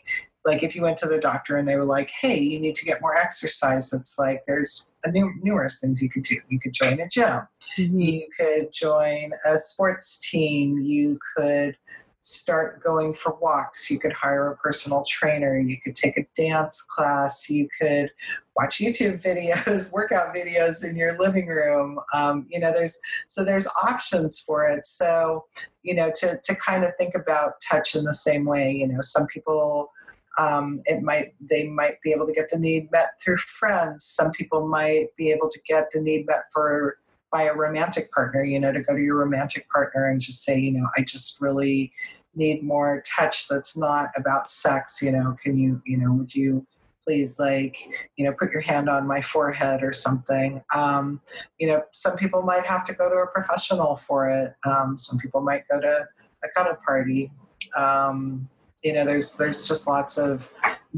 [0.45, 2.85] like if you went to the doctor and they were like, "Hey, you need to
[2.85, 6.35] get more exercise," it's like there's a new numerous things you could do.
[6.49, 7.41] You could join a gym.
[7.77, 7.97] Mm-hmm.
[7.97, 10.79] You could join a sports team.
[10.81, 11.77] You could
[12.21, 13.89] start going for walks.
[13.89, 15.59] You could hire a personal trainer.
[15.59, 17.49] You could take a dance class.
[17.49, 18.11] You could
[18.55, 21.99] watch YouTube videos, workout videos in your living room.
[22.13, 24.85] Um, you know, there's so there's options for it.
[24.85, 25.45] So,
[25.83, 28.71] you know, to to kind of think about touch in the same way.
[28.71, 29.91] You know, some people.
[30.37, 34.05] Um, it might they might be able to get the need met through friends.
[34.05, 36.97] Some people might be able to get the need met for
[37.31, 40.59] by a romantic partner, you know, to go to your romantic partner and just say,
[40.59, 41.93] you know, I just really
[42.35, 46.65] need more touch that's not about sex, you know, can you, you know, would you
[47.05, 47.75] please like,
[48.15, 50.61] you know, put your hand on my forehead or something.
[50.75, 51.21] Um,
[51.57, 54.53] you know, some people might have to go to a professional for it.
[54.65, 56.07] Um, some people might go to
[56.43, 57.31] a cuddle party.
[57.75, 58.49] Um,
[58.83, 60.49] you know, there's there's just lots of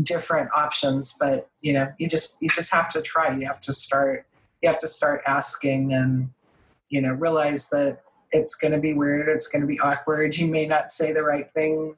[0.02, 3.36] different options, but you know, you just you just have to try.
[3.36, 4.26] You have to start
[4.62, 6.30] you have to start asking and
[6.90, 8.00] you know realize that
[8.32, 10.38] it's going to be weird it's going to be awkward.
[10.38, 11.96] You may not say the right thing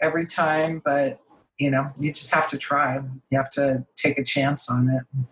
[0.00, 1.20] every time but
[1.58, 2.96] you know you just have to try.
[3.30, 5.26] You have to take a chance on it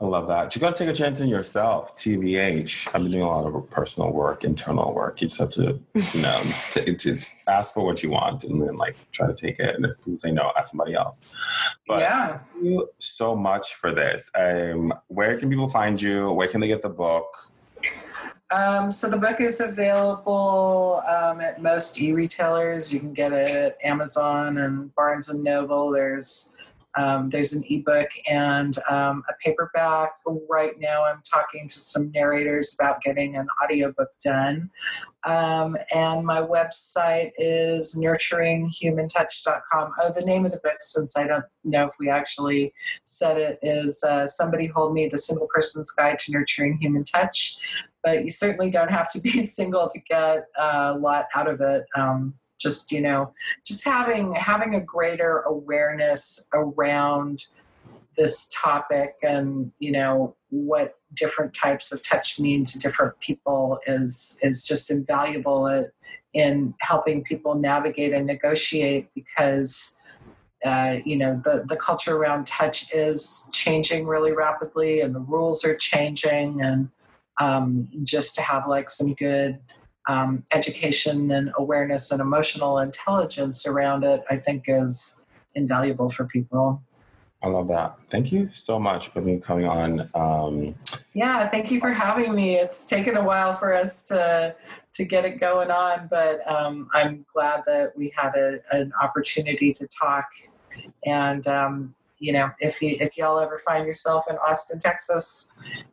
[0.00, 0.54] I love that.
[0.54, 1.96] You got to take a chance in yourself.
[1.96, 2.88] TBH.
[2.88, 5.20] I've been doing a lot of personal work, internal work.
[5.20, 6.42] You just have to, you know,
[6.72, 9.74] to, to ask for what you want and then like try to take it.
[9.74, 11.24] And if people say no, ask somebody else.
[11.86, 12.38] But yeah.
[12.52, 14.30] Thank you so much for this.
[14.34, 16.30] Um, where can people find you?
[16.30, 17.26] Where can they get the book?
[18.50, 22.92] Um, so the book is available um, at most e-retailers.
[22.92, 25.90] You can get it at Amazon and Barnes and Noble.
[25.90, 26.56] There's
[26.98, 30.10] um, there's an ebook and um, a paperback.
[30.50, 34.68] Right now, I'm talking to some narrators about getting an audiobook done.
[35.24, 39.92] Um, and my website is nurturinghumantouch.com.
[40.00, 42.74] Oh, the name of the book, since I don't know if we actually
[43.04, 47.58] said it, is uh, Somebody Hold Me The Single Person's Guide to Nurturing Human Touch.
[48.02, 51.84] But you certainly don't have to be single to get a lot out of it.
[51.94, 53.32] Um, just you know
[53.64, 57.46] just having having a greater awareness around
[58.16, 64.38] this topic and you know what different types of touch mean to different people is
[64.42, 65.88] is just invaluable
[66.34, 69.96] in helping people navigate and negotiate because
[70.64, 75.64] uh, you know the, the culture around touch is changing really rapidly and the rules
[75.64, 76.90] are changing and
[77.40, 79.58] um, just to have like some good
[80.06, 85.22] um, education and awareness and emotional intelligence around it i think is
[85.54, 86.82] invaluable for people
[87.40, 87.96] I love that.
[88.10, 90.10] Thank you so much for me coming on.
[90.14, 90.74] Um,
[91.14, 92.56] yeah, thank you for having me.
[92.56, 94.56] It's taken a while for us to
[94.94, 99.72] to get it going on, but um, I'm glad that we had a, an opportunity
[99.74, 100.26] to talk.
[101.06, 105.52] And um, you know, if you if y'all ever find yourself in Austin, Texas,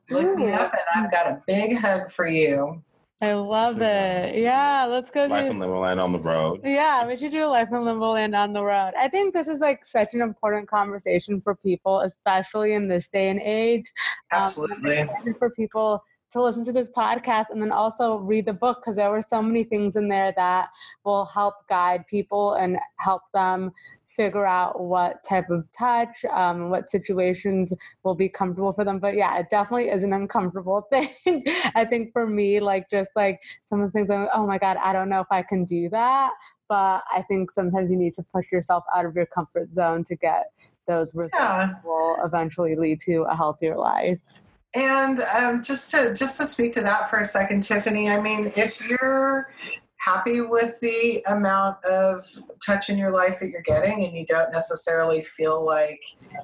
[0.10, 0.36] look Ooh.
[0.36, 2.82] me up, and I've got a big hug for you.
[3.22, 4.36] I love it.
[4.36, 5.26] Yeah, let's go.
[5.26, 6.59] Life do, in Limboland on the road.
[6.66, 8.91] Yeah, we should do a Life in Limboland on the road.
[8.99, 13.30] I think this is like such an important conversation for people, especially in this day
[13.30, 13.91] and age.
[14.34, 15.01] Um, Absolutely.
[15.01, 16.03] Um, for people
[16.34, 19.41] to listen to this podcast and then also read the book because there were so
[19.41, 20.68] many things in there that
[21.05, 23.72] will help guide people and help them
[24.16, 28.99] figure out what type of touch, um, what situations will be comfortable for them.
[28.99, 31.43] But yeah, it definitely is an uncomfortable thing.
[31.76, 34.57] I think for me, like just like some of the things I'm like, oh my
[34.57, 36.32] God, I don't know if I can do that.
[36.68, 40.16] But I think sometimes you need to push yourself out of your comfort zone to
[40.16, 40.45] get
[40.88, 41.74] those results yeah.
[41.84, 44.20] will eventually lead to a healthier life.
[44.76, 48.09] And um, just to just to speak to that for a second, Tiffany.
[48.09, 49.49] I mean, if you're
[50.06, 52.28] happy with the amount of
[52.64, 55.99] touch in your life that you're getting and you don't necessarily feel like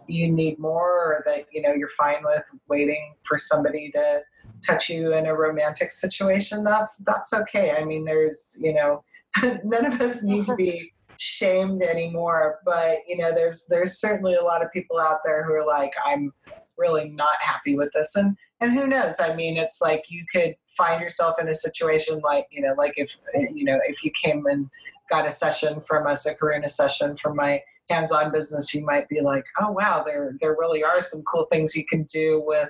[0.07, 4.21] you need more or that you know you're fine with waiting for somebody to
[4.65, 7.75] touch you in a romantic situation that's that's okay.
[7.77, 9.03] I mean there's you know
[9.63, 14.43] none of us need to be shamed anymore but you know there's there's certainly a
[14.43, 16.33] lot of people out there who are like i'm
[16.79, 19.15] really not happy with this and and who knows?
[19.19, 22.93] I mean it's like you could find yourself in a situation like you know like
[22.95, 23.17] if
[23.53, 24.69] you know if you came and
[25.09, 29.19] got a session from us a karuna session from my hands-on business you might be
[29.19, 32.69] like oh wow there there really are some cool things you can do with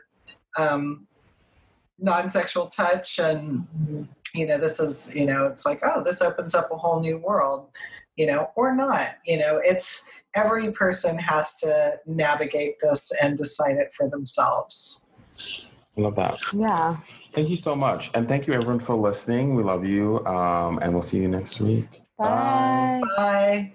[0.58, 1.08] um,
[2.00, 3.68] non-sexual touch and
[4.34, 7.20] you know this is you know it's like oh this opens up a whole new
[7.20, 7.70] world
[8.16, 13.76] you know or not you know it's every person has to navigate this and decide
[13.76, 15.08] it for themselves
[16.02, 16.40] love that.
[16.54, 16.98] Yeah.
[17.34, 18.12] Thank you so much.
[18.14, 19.56] And thank you everyone for listening.
[19.56, 20.26] We love you.
[20.26, 22.02] Um, and we'll see you next week.
[22.18, 22.28] Bye.
[22.28, 23.10] Bye.
[23.16, 23.74] Bye.